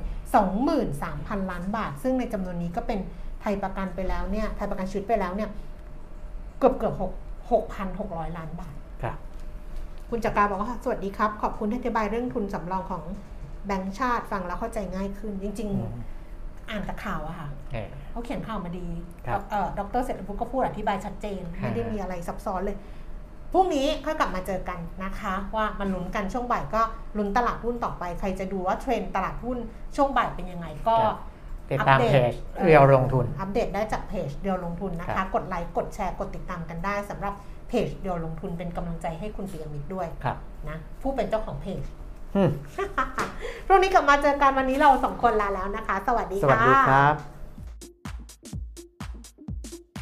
[0.74, 3.00] 23,000 ล้านบาท ซึ่งในจำนวนนี้ก็เป็น
[3.42, 5.50] ไทยประกันไปแล้วเนี่ยไทยประกันชีวิตไปแล้วเนี่ย
[6.60, 9.18] เกือบเกือบ6 6,600 ล้านบาทครับ
[10.10, 13.04] คุณจักราบอกว่าสวัสดีครับ ขอบคุณที่อธิบายเรื่องทุนสำรองของ
[13.66, 18.88] แบงก์ชาติฟังแล้วเข้าใจง่ายขึ้น จริงอืมๆอ่านแต่ข่าวอะค่ะเออเขาเขียนข่าวมาดี
[19.28, 22.78] ครับเอ่อดรเศรษฐพุทธก็พูดอธิบายชัดเจนฮะไม่ได้มีอะไรซับซ้อนเลย
[23.54, 26.82] พรุ่งนี้ค่อยกลับมาเจอกันนะคะ ว่ามันลุ้นกันช่วงบ่ายก็
[27.18, 29.58] ลุ้นตลาดหุ้นต่อไป ใครจะดูว่าเทรนด์ตลาดหุ้น
[29.96, 31.18] ช่วงบ่ายเป็นยังไงก็ครับ
[31.70, 32.34] ติติดตามอัปเพตจ
[32.64, 37.34] เรียวลงทุน อัปเดตได้จากเพจเรียวลงทุนนะครัคะบกดไลค์กดแชร์กดติดตามกันได้สำหรับ
[37.70, 40.38] เพจเรียวลงทุนเป็นกำลังใจให้คุณปิยมิตรด้วยครับ
[40.70, 41.84] นะผู้เป็นเจ้าของเพจ
[42.36, 42.50] อืม
[43.68, 47.33] พรุ่งนี้กลับมาเจอกันวันนี้เราสองคนลาแล้วนะคะ สวัสดีสค่ะวัสดีครับ